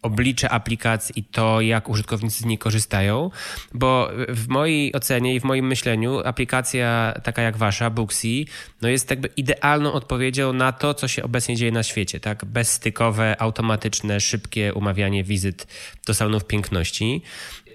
oblicze 0.03 0.49
aplikacji 0.49 1.19
i 1.19 1.23
to, 1.23 1.61
jak 1.61 1.89
użytkownicy 1.89 2.39
z 2.39 2.45
niej 2.45 2.57
korzystają, 2.57 3.29
bo 3.73 4.09
w 4.29 4.47
mojej 4.47 4.95
ocenie 4.95 5.35
i 5.35 5.39
w 5.39 5.43
moim 5.43 5.67
myśleniu 5.67 6.19
aplikacja 6.25 7.13
taka 7.23 7.41
jak 7.41 7.57
wasza, 7.57 7.89
Booksy, 7.89 8.45
no 8.81 8.89
jest 8.89 9.09
jakby 9.09 9.29
idealną 9.37 9.93
odpowiedzią 9.93 10.53
na 10.53 10.71
to, 10.71 10.93
co 10.93 11.07
się 11.07 11.23
obecnie 11.23 11.55
dzieje 11.55 11.71
na 11.71 11.83
świecie, 11.83 12.19
tak? 12.19 12.45
Bezstykowe, 12.45 13.41
automatyczne, 13.41 14.19
szybkie 14.19 14.73
umawianie 14.73 15.23
wizyt 15.23 15.67
do 16.07 16.13
salonów 16.13 16.45
piękności. 16.45 17.21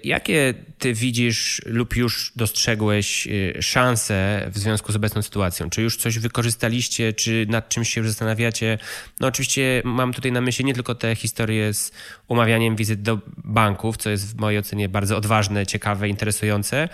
Jakie 0.03 0.53
ty 0.79 0.93
widzisz 0.93 1.61
lub 1.65 1.95
już 1.95 2.31
dostrzegłeś 2.35 3.27
y, 3.27 3.57
szanse 3.61 4.47
w 4.53 4.57
związku 4.57 4.91
z 4.91 4.95
obecną 4.95 5.21
sytuacją? 5.21 5.69
Czy 5.69 5.81
już 5.81 5.97
coś 5.97 6.19
wykorzystaliście, 6.19 7.13
czy 7.13 7.45
nad 7.49 7.69
czymś 7.69 7.93
się 7.93 8.01
już 8.01 8.09
zastanawiacie? 8.09 8.77
No 9.19 9.27
oczywiście 9.27 9.81
mam 9.85 10.13
tutaj 10.13 10.31
na 10.31 10.41
myśli 10.41 10.65
nie 10.65 10.73
tylko 10.73 10.95
te 10.95 11.15
historie 11.15 11.73
z 11.73 11.91
umawianiem 12.27 12.75
wizyt 12.75 13.01
do 13.01 13.19
banków, 13.37 13.97
co 13.97 14.09
jest 14.09 14.35
w 14.35 14.39
mojej 14.39 14.59
ocenie 14.59 14.89
bardzo 14.89 15.17
odważne, 15.17 15.65
ciekawe, 15.65 16.09
interesujące, 16.09 16.89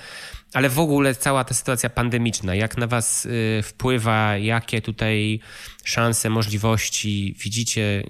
ale 0.53 0.69
w 0.69 0.79
ogóle 0.79 1.15
cała 1.15 1.43
ta 1.43 1.53
sytuacja 1.53 1.89
pandemiczna, 1.89 2.55
jak 2.55 2.77
na 2.77 2.87
was 2.87 3.25
y, 3.25 3.61
wpływa, 3.63 4.37
jakie 4.37 4.81
tutaj 4.81 5.39
szanse, 5.83 6.29
możliwości 6.29 7.35
widzicie 7.39 8.03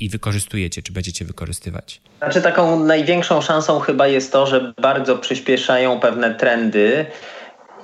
i 0.00 0.08
wykorzystujecie, 0.08 0.82
czy 0.82 0.92
będziecie 0.92 1.24
wykorzystywać? 1.24 2.00
Znaczy 2.18 2.42
taką 2.42 2.84
największą 2.84 3.40
szansą 3.40 3.80
chyba 3.80 4.06
jest 4.06 4.32
to, 4.32 4.46
że 4.46 4.74
bardzo 4.82 5.18
przyspieszają 5.18 6.00
pewne 6.00 6.34
trendy 6.34 7.06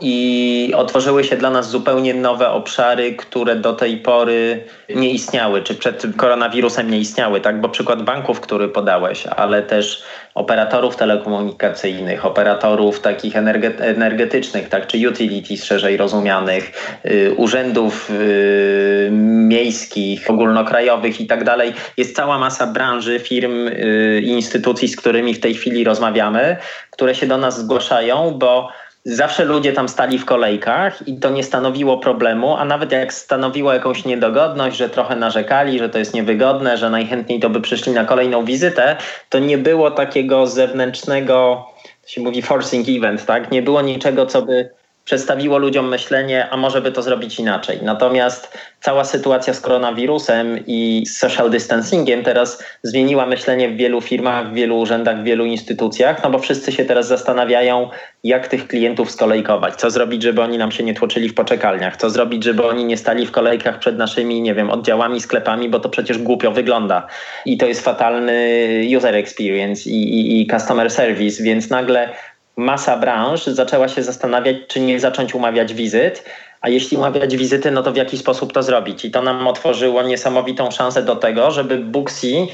i 0.00 0.72
otworzyły 0.76 1.24
się 1.24 1.36
dla 1.36 1.50
nas 1.50 1.70
zupełnie 1.70 2.14
nowe 2.14 2.50
obszary, 2.50 3.14
które 3.14 3.56
do 3.56 3.72
tej 3.72 3.96
pory 3.96 4.64
nie 4.94 5.10
istniały, 5.10 5.62
czy 5.62 5.74
przed 5.74 6.06
koronawirusem 6.16 6.90
nie 6.90 6.98
istniały, 6.98 7.40
tak? 7.40 7.60
Bo 7.60 7.68
przykład 7.68 8.02
banków, 8.02 8.40
który 8.40 8.68
podałeś, 8.68 9.26
ale 9.26 9.62
też 9.62 10.02
operatorów 10.34 10.96
telekomunikacyjnych, 10.96 12.26
operatorów 12.26 13.00
takich 13.00 13.36
energetycznych, 13.78 14.68
tak? 14.68 14.86
Czy 14.86 15.08
utilities 15.08 15.64
szerzej 15.64 15.96
rozumianych, 15.96 16.72
y, 17.06 17.34
urzędów 17.36 18.10
y, 18.10 19.08
miejskich, 19.50 20.30
ogólnokrajowych 20.30 21.20
i 21.20 21.26
tak 21.26 21.44
dalej. 21.44 21.72
Jest 21.96 22.16
cała 22.16 22.38
masa 22.38 22.66
branży, 22.66 23.18
firm 23.18 23.68
y, 23.68 24.20
i 24.24 24.28
instytucji, 24.28 24.88
z 24.88 24.96
którymi 24.96 25.34
w 25.34 25.40
tej 25.40 25.54
chwili 25.54 25.84
rozmawiamy, 25.84 26.56
które 26.90 27.14
się 27.14 27.26
do 27.26 27.38
nas 27.38 27.60
zgłaszają, 27.60 28.30
bo 28.38 28.68
Zawsze 29.04 29.44
ludzie 29.44 29.72
tam 29.72 29.88
stali 29.88 30.18
w 30.18 30.24
kolejkach 30.24 31.08
i 31.08 31.18
to 31.18 31.30
nie 31.30 31.44
stanowiło 31.44 31.98
problemu, 31.98 32.56
a 32.56 32.64
nawet 32.64 32.92
jak 32.92 33.14
stanowiło 33.14 33.72
jakąś 33.72 34.04
niedogodność, 34.04 34.76
że 34.76 34.88
trochę 34.88 35.16
narzekali, 35.16 35.78
że 35.78 35.88
to 35.88 35.98
jest 35.98 36.14
niewygodne, 36.14 36.78
że 36.78 36.90
najchętniej 36.90 37.40
to 37.40 37.50
by 37.50 37.60
przyszli 37.60 37.92
na 37.92 38.04
kolejną 38.04 38.44
wizytę, 38.44 38.96
to 39.28 39.38
nie 39.38 39.58
było 39.58 39.90
takiego 39.90 40.46
zewnętrznego, 40.46 41.66
to 42.02 42.08
się 42.08 42.20
mówi 42.20 42.42
forcing 42.42 42.86
event, 42.88 43.26
tak? 43.26 43.50
Nie 43.50 43.62
było 43.62 43.82
niczego, 43.82 44.26
co 44.26 44.42
by 44.42 44.70
przedstawiło 45.10 45.58
ludziom 45.58 45.88
myślenie, 45.88 46.50
a 46.50 46.56
może 46.56 46.82
by 46.82 46.92
to 46.92 47.02
zrobić 47.02 47.38
inaczej. 47.38 47.78
Natomiast 47.82 48.58
cała 48.80 49.04
sytuacja 49.04 49.54
z 49.54 49.60
koronawirusem 49.60 50.58
i 50.66 51.04
z 51.06 51.18
social 51.18 51.50
distancingiem 51.50 52.22
teraz 52.22 52.64
zmieniła 52.82 53.26
myślenie 53.26 53.68
w 53.68 53.76
wielu 53.76 54.00
firmach, 54.00 54.50
w 54.50 54.54
wielu 54.54 54.78
urzędach, 54.78 55.20
w 55.20 55.24
wielu 55.24 55.44
instytucjach, 55.44 56.22
no 56.22 56.30
bo 56.30 56.38
wszyscy 56.38 56.72
się 56.72 56.84
teraz 56.84 57.06
zastanawiają, 57.06 57.90
jak 58.24 58.48
tych 58.48 58.68
klientów 58.68 59.10
skolejkować, 59.10 59.74
co 59.76 59.90
zrobić, 59.90 60.22
żeby 60.22 60.42
oni 60.42 60.58
nam 60.58 60.72
się 60.72 60.84
nie 60.84 60.94
tłoczyli 60.94 61.28
w 61.28 61.34
poczekalniach, 61.34 61.96
co 61.96 62.10
zrobić, 62.10 62.44
żeby 62.44 62.66
oni 62.66 62.84
nie 62.84 62.96
stali 62.96 63.26
w 63.26 63.30
kolejkach 63.30 63.78
przed 63.78 63.98
naszymi, 63.98 64.42
nie 64.42 64.54
wiem, 64.54 64.70
oddziałami, 64.70 65.20
sklepami, 65.20 65.68
bo 65.68 65.80
to 65.80 65.88
przecież 65.88 66.18
głupio 66.18 66.50
wygląda. 66.50 67.06
I 67.46 67.58
to 67.58 67.66
jest 67.66 67.84
fatalny 67.84 68.58
user 68.96 69.14
experience 69.14 69.90
i, 69.90 70.02
i, 70.02 70.40
i 70.42 70.46
customer 70.46 70.90
service, 70.90 71.42
więc 71.42 71.70
nagle 71.70 72.08
masa 72.56 72.96
branż 72.96 73.46
zaczęła 73.46 73.88
się 73.88 74.02
zastanawiać, 74.02 74.56
czy 74.68 74.80
nie 74.80 75.00
zacząć 75.00 75.34
umawiać 75.34 75.74
wizyt, 75.74 76.24
a 76.60 76.68
jeśli 76.68 76.96
umawiać 76.96 77.36
wizyty, 77.36 77.70
no 77.70 77.82
to 77.82 77.92
w 77.92 77.96
jaki 77.96 78.18
sposób 78.18 78.52
to 78.52 78.62
zrobić. 78.62 79.04
I 79.04 79.10
to 79.10 79.22
nam 79.22 79.48
otworzyło 79.48 80.02
niesamowitą 80.02 80.70
szansę 80.70 81.02
do 81.02 81.16
tego, 81.16 81.50
żeby 81.50 81.78
Booksy 81.78 82.46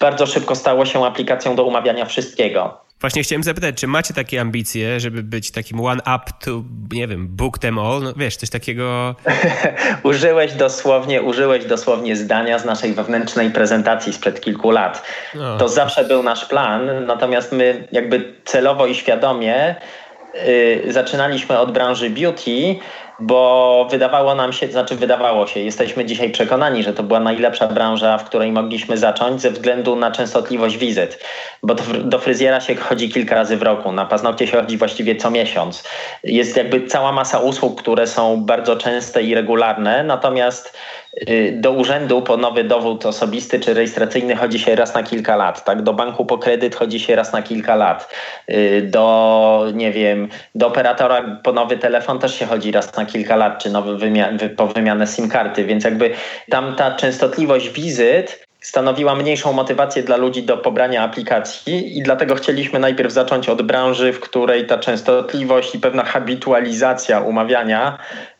bardzo 0.00 0.26
szybko 0.26 0.54
stało 0.54 0.86
się 0.86 1.06
aplikacją 1.06 1.56
do 1.56 1.64
umawiania 1.64 2.04
wszystkiego. 2.04 2.83
Właśnie 3.04 3.22
chciałem 3.22 3.42
zapytać, 3.42 3.74
czy 3.76 3.86
macie 3.86 4.14
takie 4.14 4.40
ambicje, 4.40 5.00
żeby 5.00 5.22
być 5.22 5.50
takim 5.50 5.80
one 5.80 6.00
up 6.00 6.24
to, 6.44 6.50
nie 6.92 7.08
wiem, 7.08 7.28
book 7.28 7.58
them 7.58 7.78
all? 7.78 8.00
No 8.02 8.12
wiesz, 8.16 8.36
coś 8.36 8.50
takiego... 8.50 9.14
użyłeś 10.02 10.52
dosłownie, 10.52 11.22
użyłeś 11.22 11.64
dosłownie 11.64 12.16
zdania 12.16 12.58
z 12.58 12.64
naszej 12.64 12.92
wewnętrznej 12.92 13.50
prezentacji 13.50 14.12
sprzed 14.12 14.40
kilku 14.40 14.70
lat. 14.70 15.02
No. 15.34 15.58
To 15.58 15.68
zawsze 15.68 16.04
był 16.04 16.22
nasz 16.22 16.44
plan, 16.44 17.06
natomiast 17.06 17.52
my 17.52 17.88
jakby 17.92 18.34
celowo 18.44 18.86
i 18.86 18.94
świadomie 18.94 19.74
y, 20.34 20.84
zaczynaliśmy 20.88 21.58
od 21.58 21.72
branży 21.72 22.10
beauty, 22.10 22.76
bo 23.20 23.86
wydawało 23.90 24.34
nam 24.34 24.52
się, 24.52 24.68
znaczy 24.68 24.96
wydawało 24.96 25.46
się, 25.46 25.60
jesteśmy 25.60 26.04
dzisiaj 26.04 26.30
przekonani, 26.30 26.82
że 26.82 26.92
to 26.92 27.02
była 27.02 27.20
najlepsza 27.20 27.68
branża, 27.68 28.18
w 28.18 28.24
której 28.24 28.52
mogliśmy 28.52 28.98
zacząć 28.98 29.40
ze 29.40 29.50
względu 29.50 29.96
na 29.96 30.10
częstotliwość 30.10 30.76
wizyt, 30.76 31.24
bo 31.62 31.74
do, 32.04 32.18
fryzjera 32.18 32.60
się 32.60 32.74
chodzi 32.74 33.08
kilka 33.08 33.34
razy 33.34 33.56
w 33.56 33.62
roku, 33.62 33.92
na 33.92 34.06
paznokcie 34.06 34.46
się 34.46 34.60
chodzi 34.60 34.76
właściwie 34.76 35.16
co 35.16 35.30
miesiąc. 35.30 35.84
Jest 36.24 36.56
jakby 36.56 36.86
cała 36.86 37.12
masa 37.12 37.38
usług, 37.38 37.82
które 37.82 38.06
są 38.06 38.44
bardzo 38.44 38.76
częste 38.76 39.22
i 39.22 39.34
regularne, 39.34 40.04
natomiast 40.04 40.76
y, 41.28 41.54
do 41.60 41.72
urzędu 41.72 42.22
po 42.22 42.36
nowy 42.36 42.64
dowód 42.64 43.06
osobisty 43.06 43.60
czy 43.60 43.74
rejestracyjny 43.74 44.36
chodzi 44.36 44.58
się 44.58 44.76
raz 44.76 44.94
na 44.94 45.02
kilka 45.02 45.36
lat, 45.36 45.64
tak? 45.64 45.82
Do 45.82 45.92
banku 45.92 46.24
po 46.24 46.38
kredyt 46.38 46.74
chodzi 46.74 47.00
się 47.00 47.16
raz 47.16 47.32
na 47.32 47.42
kilka 47.42 47.76
lat. 47.76 48.08
Y, 48.50 48.88
do, 48.90 49.66
nie 49.74 49.92
wiem, 49.92 50.28
do 50.54 50.66
operatora 50.66 51.40
po 51.42 51.52
nowy 51.52 51.76
telefon 51.76 52.18
też 52.18 52.38
się 52.38 52.46
chodzi 52.46 52.72
raz 52.72 52.96
na 52.96 53.03
kilka 53.06 53.36
lat, 53.36 53.62
czy 53.62 53.70
nowy 53.70 54.10
po 54.56 54.66
wymianę 54.66 55.06
SIM 55.06 55.28
karty, 55.28 55.64
więc 55.64 55.84
jakby 55.84 56.10
tam 56.50 56.76
ta 56.76 56.96
częstotliwość 56.96 57.70
wizyt 57.70 58.44
stanowiła 58.60 59.14
mniejszą 59.14 59.52
motywację 59.52 60.02
dla 60.02 60.16
ludzi 60.16 60.42
do 60.42 60.56
pobrania 60.56 61.02
aplikacji 61.02 61.98
i 61.98 62.02
dlatego 62.02 62.34
chcieliśmy 62.34 62.78
najpierw 62.78 63.12
zacząć 63.12 63.48
od 63.48 63.62
branży, 63.62 64.12
w 64.12 64.20
której 64.20 64.66
ta 64.66 64.78
częstotliwość 64.78 65.74
i 65.74 65.78
pewna 65.78 66.04
habitualizacja 66.04 67.20
umawiania 67.20 67.98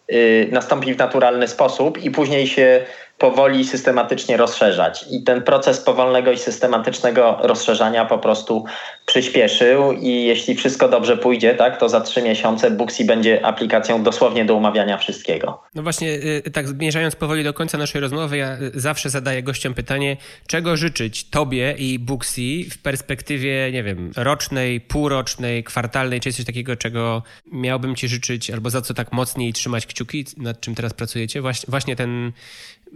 yy, 0.08 0.48
nastąpi 0.52 0.94
w 0.94 0.98
naturalny 0.98 1.48
sposób 1.48 2.04
i 2.04 2.10
później 2.10 2.46
się 2.46 2.84
powoli 3.18 3.64
systematycznie 3.64 4.36
rozszerzać. 4.36 5.04
I 5.10 5.22
ten 5.22 5.42
proces 5.42 5.80
powolnego 5.80 6.32
i 6.32 6.38
systematycznego 6.38 7.38
rozszerzania 7.42 8.04
po 8.04 8.18
prostu 8.18 8.64
przyspieszył 9.06 9.92
i 9.92 10.24
jeśli 10.24 10.54
wszystko 10.54 10.88
dobrze 10.88 11.16
pójdzie, 11.16 11.54
tak, 11.54 11.80
to 11.80 11.88
za 11.88 12.00
trzy 12.00 12.22
miesiące 12.22 12.70
Booksy 12.70 13.04
będzie 13.04 13.46
aplikacją 13.46 14.02
dosłownie 14.02 14.44
do 14.44 14.54
umawiania 14.54 14.98
wszystkiego. 14.98 15.62
No 15.74 15.82
właśnie, 15.82 16.08
y, 16.46 16.50
tak 16.52 16.68
zmierzając 16.68 17.16
powoli 17.16 17.44
do 17.44 17.52
końca 17.52 17.78
naszej 17.78 18.00
rozmowy, 18.00 18.36
ja 18.36 18.58
y, 18.60 18.70
zawsze 18.74 19.10
zadaję 19.10 19.42
gościom 19.42 19.74
pytanie, 19.74 20.16
czego 20.46 20.76
życzyć 20.76 21.30
tobie 21.30 21.74
i 21.78 21.98
Booksy 21.98 22.70
w 22.70 22.78
perspektywie, 22.78 23.72
nie 23.72 23.82
wiem, 23.82 24.10
rocznej, 24.16 24.80
półrocznej, 24.80 25.64
kwartalnej, 25.64 26.20
czy 26.20 26.32
coś 26.32 26.44
takiego, 26.44 26.76
czego 26.76 27.22
miałbym 27.52 27.96
ci 27.96 28.08
życzyć, 28.08 28.50
albo 28.50 28.70
za 28.70 28.82
co 28.82 28.94
tak 28.94 29.12
mocniej 29.12 29.52
trzymać 29.52 29.86
kciuki, 29.86 30.24
nad 30.36 30.60
czym 30.60 30.74
teraz 30.74 30.94
pracujecie? 30.94 31.42
Właśnie 31.68 31.96
ten 31.96 32.32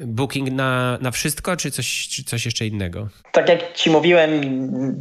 booking 0.06 0.50
na, 0.50 0.98
na 1.00 1.10
wszystko, 1.10 1.56
czy 1.56 1.70
coś, 1.70 2.08
czy 2.08 2.24
coś 2.24 2.44
jeszcze 2.44 2.66
innego? 2.66 3.08
Tak 3.32 3.48
jak 3.48 3.72
Ci 3.72 3.90
mówiłem, 3.90 4.30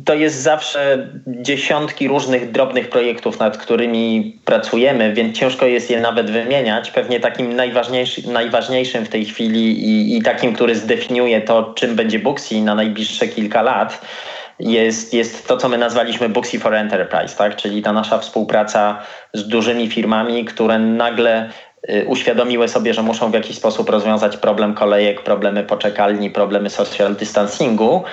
to 0.05 0.13
jest 0.13 0.41
zawsze 0.41 1.09
dziesiątki 1.27 2.07
różnych 2.07 2.51
drobnych 2.51 2.89
projektów, 2.89 3.39
nad 3.39 3.57
którymi 3.57 4.37
pracujemy, 4.45 5.13
więc 5.13 5.37
ciężko 5.37 5.65
jest 5.65 5.89
je 5.89 6.01
nawet 6.01 6.31
wymieniać. 6.31 6.91
Pewnie 6.91 7.19
takim 7.19 7.55
najważniejszy, 7.55 8.29
najważniejszym 8.29 9.05
w 9.05 9.09
tej 9.09 9.25
chwili 9.25 9.89
i, 9.89 10.17
i 10.17 10.21
takim, 10.21 10.53
który 10.53 10.75
zdefiniuje 10.75 11.41
to, 11.41 11.73
czym 11.73 11.95
będzie 11.95 12.19
Booksy 12.19 12.61
na 12.61 12.75
najbliższe 12.75 13.27
kilka 13.27 13.61
lat, 13.61 14.01
jest, 14.59 15.13
jest 15.13 15.47
to, 15.47 15.57
co 15.57 15.69
my 15.69 15.77
nazwaliśmy 15.77 16.29
Booksy 16.29 16.59
for 16.59 16.75
Enterprise, 16.75 17.37
tak? 17.37 17.55
czyli 17.55 17.81
ta 17.81 17.93
nasza 17.93 18.19
współpraca 18.19 19.01
z 19.33 19.47
dużymi 19.47 19.89
firmami, 19.89 20.45
które 20.45 20.79
nagle 20.79 21.49
uświadomiły 22.07 22.67
sobie, 22.67 22.93
że 22.93 23.03
muszą 23.03 23.31
w 23.31 23.33
jakiś 23.33 23.57
sposób 23.57 23.89
rozwiązać 23.89 24.37
problem 24.37 24.73
kolejek, 24.73 25.23
problemy 25.23 25.63
poczekalni, 25.63 26.29
problemy 26.29 26.69
social 26.69 27.15
distancingu, 27.15 28.03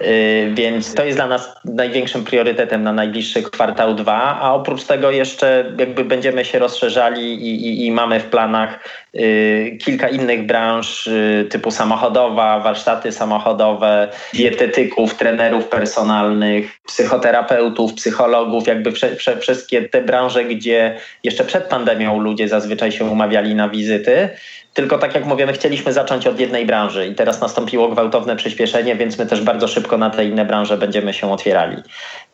y, 0.00 0.50
więc 0.54 0.94
to 0.94 1.04
jest 1.04 1.18
dla 1.18 1.26
nas 1.26 1.54
największym 1.64 2.24
priorytetem 2.24 2.82
na 2.82 2.92
najbliższy 2.92 3.42
kwartał 3.42 3.94
dwa, 3.94 4.38
a 4.40 4.54
oprócz 4.54 4.84
tego 4.84 5.10
jeszcze 5.10 5.72
jakby 5.78 6.04
będziemy 6.04 6.44
się 6.44 6.58
rozszerzali 6.58 7.34
i, 7.34 7.66
i, 7.68 7.86
i 7.86 7.92
mamy 7.92 8.20
w 8.20 8.24
planach 8.24 8.78
y, 9.14 9.78
kilka 9.80 10.08
innych 10.08 10.46
branż 10.46 11.08
typu 11.50 11.70
samochodowa, 11.70 12.60
warsztaty 12.60 13.12
samochodowe, 13.12 14.08
dietetyków, 14.34 15.14
trenerów 15.14 15.68
personalnych, 15.68 16.80
psychoterapeutów, 16.86 17.94
psychologów, 17.94 18.66
jakby 18.66 18.92
wsze, 18.92 19.16
wsze, 19.16 19.36
wszystkie 19.36 19.82
te 19.88 20.02
branże, 20.02 20.44
gdzie 20.44 20.98
jeszcze 21.22 21.44
przed 21.44 21.64
pandemią 21.64 22.20
ludzie 22.20 22.48
zazwyczaj 22.48 22.92
się 22.92 23.04
umawiali 23.14 23.54
na 23.54 23.68
wizyty. 23.68 24.28
Tylko 24.74 24.98
tak 24.98 25.14
jak 25.14 25.26
mówimy, 25.26 25.52
chcieliśmy 25.52 25.92
zacząć 25.92 26.26
od 26.26 26.40
jednej 26.40 26.66
branży 26.66 27.06
i 27.06 27.14
teraz 27.14 27.40
nastąpiło 27.40 27.88
gwałtowne 27.88 28.36
przyspieszenie, 28.36 28.96
więc 28.96 29.18
my 29.18 29.26
też 29.26 29.40
bardzo 29.40 29.68
szybko 29.68 29.98
na 29.98 30.10
te 30.10 30.24
inne 30.24 30.44
branże 30.44 30.76
będziemy 30.76 31.12
się 31.12 31.32
otwierali. 31.32 31.76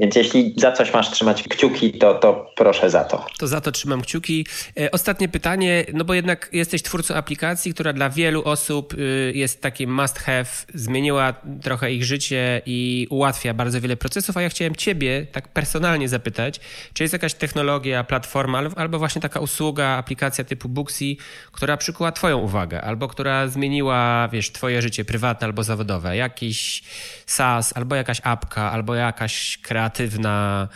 Więc 0.01 0.17
jeśli 0.17 0.55
za 0.57 0.73
coś 0.73 0.93
masz 0.93 1.11
trzymać 1.11 1.43
kciuki, 1.43 1.93
to, 1.93 2.15
to 2.15 2.53
proszę 2.57 2.91
za 2.91 3.05
to. 3.05 3.27
To 3.39 3.47
za 3.47 3.61
to 3.61 3.73
trzymam 3.73 4.03
kciuki. 4.03 4.47
E, 4.81 4.91
ostatnie 4.91 5.29
pytanie, 5.29 5.85
no 5.93 6.05
bo 6.05 6.15
jednak 6.15 6.49
jesteś 6.53 6.83
twórcą 6.83 7.15
aplikacji, 7.15 7.75
która 7.75 7.93
dla 7.93 8.11
wielu 8.11 8.45
osób 8.45 8.95
y, 8.95 9.33
jest 9.35 9.63
takim 9.63 9.95
must 9.95 10.19
have, 10.19 10.45
zmieniła 10.75 11.35
trochę 11.63 11.93
ich 11.93 12.05
życie 12.05 12.63
i 12.67 13.07
ułatwia 13.11 13.55
bardzo 13.55 13.81
wiele 13.81 13.97
procesów, 13.97 14.37
a 14.37 14.43
ja 14.43 14.49
chciałem 14.49 14.77
ciebie 14.77 15.27
tak 15.33 15.49
personalnie 15.49 16.09
zapytać, 16.09 16.61
czy 16.93 17.05
jest 17.05 17.13
jakaś 17.13 17.35
technologia, 17.35 18.05
platforma 18.05 18.63
albo 18.77 18.99
właśnie 18.99 19.23
taka 19.23 19.41
usługa, 19.41 19.87
aplikacja 19.89 20.45
typu 20.45 20.69
Booksy, 20.69 21.17
która 21.53 21.77
przykłada 21.77 22.13
twoją 22.13 22.39
uwagę, 22.39 22.83
albo 22.83 23.09
która 23.09 23.49
zmieniła, 23.49 24.29
wiesz, 24.33 24.53
twoje 24.53 24.83
życie 24.83 25.05
prywatne 25.05 25.47
albo 25.47 25.63
zawodowe, 25.63 26.17
jakiś 26.17 26.83
SaaS, 27.27 27.77
albo 27.77 27.95
jakaś 27.95 28.21
apka, 28.25 28.73
albo 28.73 28.95
jakaś 28.95 29.59
kreatywna 29.91 30.69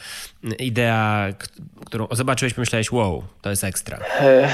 idea, 0.58 1.28
którą 1.86 2.06
zobaczyłeś, 2.10 2.54
pomyślałeś, 2.54 2.92
wow, 2.92 3.22
to 3.42 3.50
jest 3.50 3.64
ekstra? 3.64 3.98
E, 4.20 4.48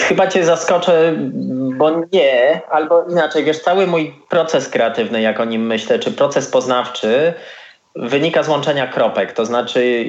chyba 0.00 0.26
cię 0.26 0.44
zaskoczę, 0.44 1.14
bo 1.76 1.90
nie, 2.12 2.60
albo 2.70 3.04
inaczej, 3.10 3.44
wiesz, 3.44 3.58
cały 3.58 3.86
mój 3.86 4.14
proces 4.28 4.68
kreatywny, 4.68 5.20
jak 5.20 5.40
o 5.40 5.44
nim 5.44 5.66
myślę, 5.66 5.98
czy 5.98 6.12
proces 6.12 6.48
poznawczy, 6.48 7.34
wynika 7.96 8.42
z 8.42 8.48
łączenia 8.48 8.86
kropek. 8.86 9.32
To 9.32 9.46
znaczy, 9.46 10.04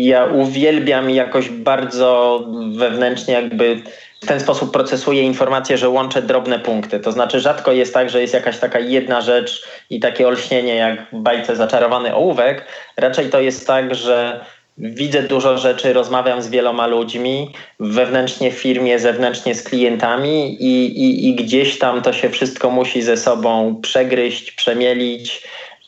ja 0.00 0.24
uwielbiam 0.24 1.10
jakoś 1.10 1.50
bardzo 1.50 2.40
wewnętrznie 2.78 3.34
jakby 3.34 3.82
w 4.20 4.26
ten 4.26 4.40
sposób 4.40 4.72
procesuję 4.72 5.22
informacje, 5.22 5.78
że 5.78 5.88
łączę 5.88 6.22
drobne 6.22 6.58
punkty. 6.58 7.00
To 7.00 7.12
znaczy 7.12 7.40
rzadko 7.40 7.72
jest 7.72 7.94
tak, 7.94 8.10
że 8.10 8.20
jest 8.20 8.34
jakaś 8.34 8.58
taka 8.58 8.78
jedna 8.78 9.20
rzecz 9.20 9.68
i 9.90 10.00
takie 10.00 10.28
olśnienie 10.28 10.74
jak 10.74 11.06
w 11.12 11.16
bajce 11.16 11.56
zaczarowany 11.56 12.14
ołówek. 12.14 12.64
Raczej 12.96 13.30
to 13.30 13.40
jest 13.40 13.66
tak, 13.66 13.94
że 13.94 14.44
widzę 14.78 15.22
dużo 15.22 15.58
rzeczy, 15.58 15.92
rozmawiam 15.92 16.42
z 16.42 16.48
wieloma 16.48 16.86
ludźmi, 16.86 17.54
wewnętrznie 17.80 18.50
w 18.50 18.54
firmie, 18.54 18.98
zewnętrznie 18.98 19.54
z 19.54 19.62
klientami 19.62 20.62
i, 20.62 21.00
i, 21.04 21.28
i 21.28 21.34
gdzieś 21.34 21.78
tam 21.78 22.02
to 22.02 22.12
się 22.12 22.30
wszystko 22.30 22.70
musi 22.70 23.02
ze 23.02 23.16
sobą 23.16 23.80
przegryźć, 23.82 24.52
przemielić 24.52 25.42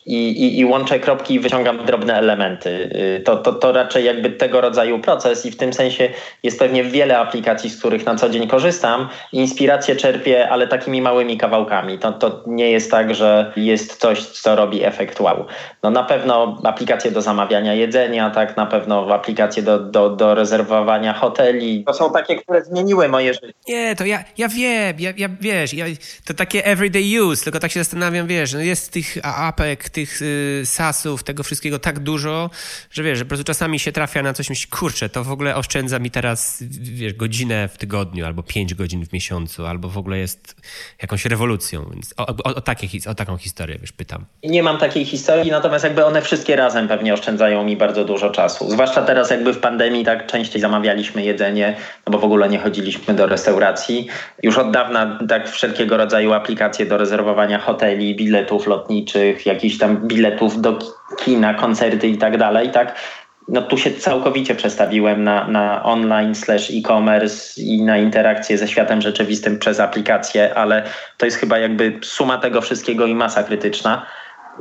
i, 0.09 0.15
i, 0.15 0.59
i 0.59 0.65
łączę 0.65 0.99
kropki 0.99 1.33
i 1.33 1.39
wyciągam 1.39 1.85
drobne 1.85 2.17
elementy. 2.17 2.69
Y, 3.19 3.21
to, 3.23 3.37
to, 3.37 3.53
to 3.53 3.71
raczej 3.71 4.05
jakby 4.05 4.29
tego 4.29 4.61
rodzaju 4.61 4.99
proces 4.99 5.45
i 5.45 5.51
w 5.51 5.57
tym 5.57 5.73
sensie 5.73 6.09
jest 6.43 6.59
pewnie 6.59 6.83
wiele 6.83 7.17
aplikacji, 7.17 7.69
z 7.69 7.79
których 7.79 8.05
na 8.05 8.15
co 8.15 8.29
dzień 8.29 8.47
korzystam. 8.47 9.09
Inspirację 9.31 9.95
czerpię, 9.95 10.49
ale 10.49 10.67
takimi 10.67 11.01
małymi 11.01 11.37
kawałkami. 11.37 11.97
To, 11.97 12.11
to 12.11 12.43
nie 12.47 12.71
jest 12.71 12.91
tak, 12.91 13.15
że 13.15 13.53
jest 13.55 13.97
coś, 13.97 14.25
co 14.25 14.55
robi 14.55 14.83
efekt 14.83 15.19
wow. 15.19 15.45
No 15.83 15.89
na 15.89 16.03
pewno 16.03 16.61
aplikacje 16.63 17.11
do 17.11 17.21
zamawiania 17.21 17.73
jedzenia, 17.73 18.29
tak, 18.29 18.57
na 18.57 18.65
pewno 18.65 19.13
aplikacje 19.13 19.63
do, 19.63 19.79
do, 19.79 20.09
do 20.09 20.35
rezerwowania 20.35 21.13
hoteli. 21.13 21.83
To 21.87 21.93
są 21.93 22.11
takie, 22.11 22.35
które 22.35 22.63
zmieniły 22.63 23.09
moje 23.09 23.33
życie. 23.33 23.53
Nie, 23.67 23.95
to 23.95 24.05
ja, 24.05 24.23
ja 24.37 24.47
wiem, 24.47 24.95
ja, 24.99 25.13
ja 25.17 25.29
wiesz, 25.41 25.73
ja, 25.73 25.85
to 26.25 26.33
takie 26.33 26.65
everyday 26.65 27.21
use, 27.23 27.43
tylko 27.43 27.59
tak 27.59 27.71
się 27.71 27.79
zastanawiam, 27.79 28.27
wiesz, 28.27 28.53
no 28.53 28.59
jest 28.59 28.91
tych 28.91 29.17
apek, 29.23 29.89
tych 29.89 29.98
y, 30.21 30.61
sasów, 30.65 31.23
tego 31.23 31.43
wszystkiego 31.43 31.79
tak 31.79 31.99
dużo, 31.99 32.49
że 32.91 33.03
wiesz, 33.03 33.17
że 33.17 33.25
po 33.25 33.29
prostu 33.29 33.43
czasami 33.43 33.79
się 33.79 33.91
trafia 33.91 34.23
na 34.23 34.33
coś, 34.33 34.49
myśli, 34.49 34.67
kurczę, 34.69 35.09
to 35.09 35.23
w 35.23 35.31
ogóle 35.31 35.55
oszczędza 35.55 35.99
mi 35.99 36.11
teraz, 36.11 36.63
wiesz, 36.79 37.13
godzinę 37.13 37.67
w 37.67 37.77
tygodniu, 37.77 38.25
albo 38.25 38.43
pięć 38.43 38.73
godzin 38.73 39.05
w 39.05 39.13
miesiącu, 39.13 39.65
albo 39.65 39.89
w 39.89 39.97
ogóle 39.97 40.17
jest 40.17 40.55
jakąś 41.01 41.25
rewolucją, 41.25 41.89
więc 41.93 42.13
o, 42.17 42.27
o, 42.27 42.43
o, 42.43 42.61
takie, 42.61 42.87
o 43.09 43.15
taką 43.15 43.37
historię, 43.37 43.77
wiesz, 43.81 43.91
pytam. 43.91 44.25
Nie 44.43 44.63
mam 44.63 44.77
takiej 44.77 45.05
historii, 45.05 45.51
natomiast 45.51 45.83
jakby 45.83 46.05
one 46.05 46.21
wszystkie 46.21 46.55
razem 46.55 46.87
pewnie 46.87 47.13
oszczędzają 47.13 47.63
mi 47.63 47.77
bardzo 47.77 48.05
dużo 48.05 48.29
czasu. 48.29 48.71
Zwłaszcza 48.71 49.01
teraz 49.01 49.29
jakby 49.29 49.53
w 49.53 49.59
pandemii 49.59 50.05
tak 50.05 50.27
częściej 50.27 50.61
zamawialiśmy 50.61 51.23
jedzenie, 51.23 51.77
no 52.07 52.11
bo 52.11 52.19
w 52.19 52.23
ogóle 52.23 52.49
nie 52.49 52.59
chodziliśmy 52.59 53.13
do 53.13 53.27
restauracji. 53.27 54.07
Już 54.43 54.57
od 54.57 54.71
dawna 54.71 55.19
tak 55.29 55.49
wszelkiego 55.49 55.97
rodzaju 55.97 56.33
aplikacje 56.33 56.85
do 56.85 56.97
rezerwowania 56.97 57.59
hoteli, 57.59 58.15
biletów 58.15 58.67
lotniczych, 58.67 59.45
jakichś 59.45 59.77
tam 59.77 59.88
biletów 59.95 60.61
do 60.61 60.79
kina, 61.17 61.53
koncerty 61.53 62.07
i 62.07 62.17
tak 62.17 62.37
dalej, 62.37 62.71
tak? 62.71 62.95
No 63.47 63.61
tu 63.61 63.77
się 63.77 63.91
całkowicie 63.91 64.55
przestawiłem 64.55 65.23
na, 65.23 65.47
na 65.47 65.83
online 65.83 66.35
slash 66.35 66.71
e-commerce 66.71 67.61
i 67.61 67.81
na 67.81 67.97
interakcję 67.97 68.57
ze 68.57 68.67
światem 68.67 69.01
rzeczywistym 69.01 69.59
przez 69.59 69.79
aplikacje, 69.79 70.55
ale 70.55 70.83
to 71.17 71.25
jest 71.25 71.37
chyba 71.37 71.57
jakby 71.57 71.99
suma 72.03 72.37
tego 72.37 72.61
wszystkiego 72.61 73.05
i 73.05 73.15
masa 73.15 73.43
krytyczna 73.43 74.05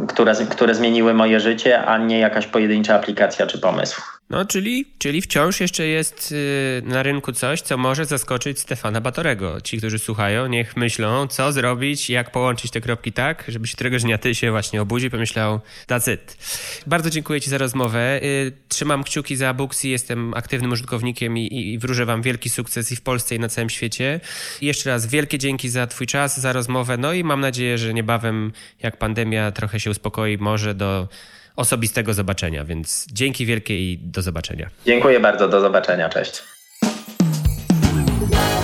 które, 0.06 0.34
które 0.34 0.74
zmieniły 0.74 1.14
moje 1.14 1.40
życie, 1.40 1.84
a 1.84 1.98
nie 1.98 2.18
jakaś 2.18 2.46
pojedyncza 2.46 2.94
aplikacja 2.94 3.46
czy 3.46 3.58
pomysł. 3.58 4.17
No, 4.30 4.44
czyli, 4.44 4.84
czyli 4.98 5.22
wciąż 5.22 5.60
jeszcze 5.60 5.86
jest 5.86 6.30
yy, 6.30 6.90
na 6.90 7.02
rynku 7.02 7.32
coś, 7.32 7.60
co 7.60 7.76
może 7.76 8.04
zaskoczyć 8.04 8.58
Stefana 8.58 9.00
Batorego. 9.00 9.60
Ci, 9.60 9.78
którzy 9.78 9.98
słuchają, 9.98 10.46
niech 10.46 10.76
myślą, 10.76 11.26
co 11.26 11.52
zrobić, 11.52 12.10
jak 12.10 12.30
połączyć 12.30 12.70
te 12.70 12.80
kropki 12.80 13.12
tak, 13.12 13.44
żeby 13.48 13.66
się 13.66 13.74
któregoś 13.74 14.02
dnia 14.02 14.18
ty 14.18 14.34
się 14.34 14.50
właśnie 14.50 14.82
obudził 14.82 15.08
i 15.08 15.10
pomyślał, 15.10 15.60
that's 15.86 16.12
it. 16.12 16.36
Bardzo 16.86 17.10
dziękuję 17.10 17.40
ci 17.40 17.50
za 17.50 17.58
rozmowę. 17.58 18.20
Yy, 18.22 18.52
trzymam 18.68 19.04
kciuki 19.04 19.36
za 19.36 19.54
Booksy, 19.54 19.88
jestem 19.88 20.34
aktywnym 20.34 20.72
użytkownikiem 20.72 21.38
i, 21.38 21.72
i 21.72 21.78
wróżę 21.78 22.06
wam 22.06 22.22
wielki 22.22 22.50
sukces 22.50 22.92
i 22.92 22.96
w 22.96 23.00
Polsce 23.00 23.34
i 23.34 23.38
na 23.38 23.48
całym 23.48 23.70
świecie. 23.70 24.20
I 24.60 24.66
jeszcze 24.66 24.90
raz 24.90 25.06
wielkie 25.06 25.38
dzięki 25.38 25.68
za 25.68 25.86
twój 25.86 26.06
czas, 26.06 26.40
za 26.40 26.52
rozmowę, 26.52 26.96
no 26.96 27.12
i 27.12 27.24
mam 27.24 27.40
nadzieję, 27.40 27.78
że 27.78 27.94
niebawem, 27.94 28.52
jak 28.82 28.96
pandemia 28.96 29.52
trochę 29.52 29.80
się 29.80 29.90
uspokoi, 29.90 30.38
może 30.38 30.74
do 30.74 31.08
osobistego 31.58 32.14
zobaczenia. 32.14 32.64
Więc 32.64 33.06
dzięki 33.12 33.46
wielkie 33.46 33.78
i 33.78 33.98
do 33.98 34.22
zobaczenia. 34.22 34.70
Dziękuję 34.86 35.20
bardzo, 35.20 35.48
do 35.48 35.60
zobaczenia, 35.60 36.08
cześć. 36.08 36.42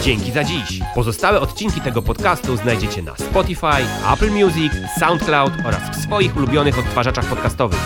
Dzięki 0.03 0.33
za 0.33 0.45
dziś. 0.45 0.81
Pozostałe 0.95 1.41
odcinki 1.41 1.81
tego 1.81 2.03
podcastu 2.03 2.57
znajdziecie 2.57 3.03
na 3.03 3.17
Spotify, 3.17 3.83
Apple 4.13 4.31
Music, 4.31 4.73
SoundCloud 4.99 5.53
oraz 5.67 5.99
w 5.99 6.03
swoich 6.03 6.37
ulubionych 6.37 6.79
odtwarzaczach 6.79 7.27
podcastowych. 7.27 7.81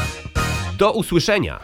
Do 0.79 0.93
usłyszenia! 0.93 1.61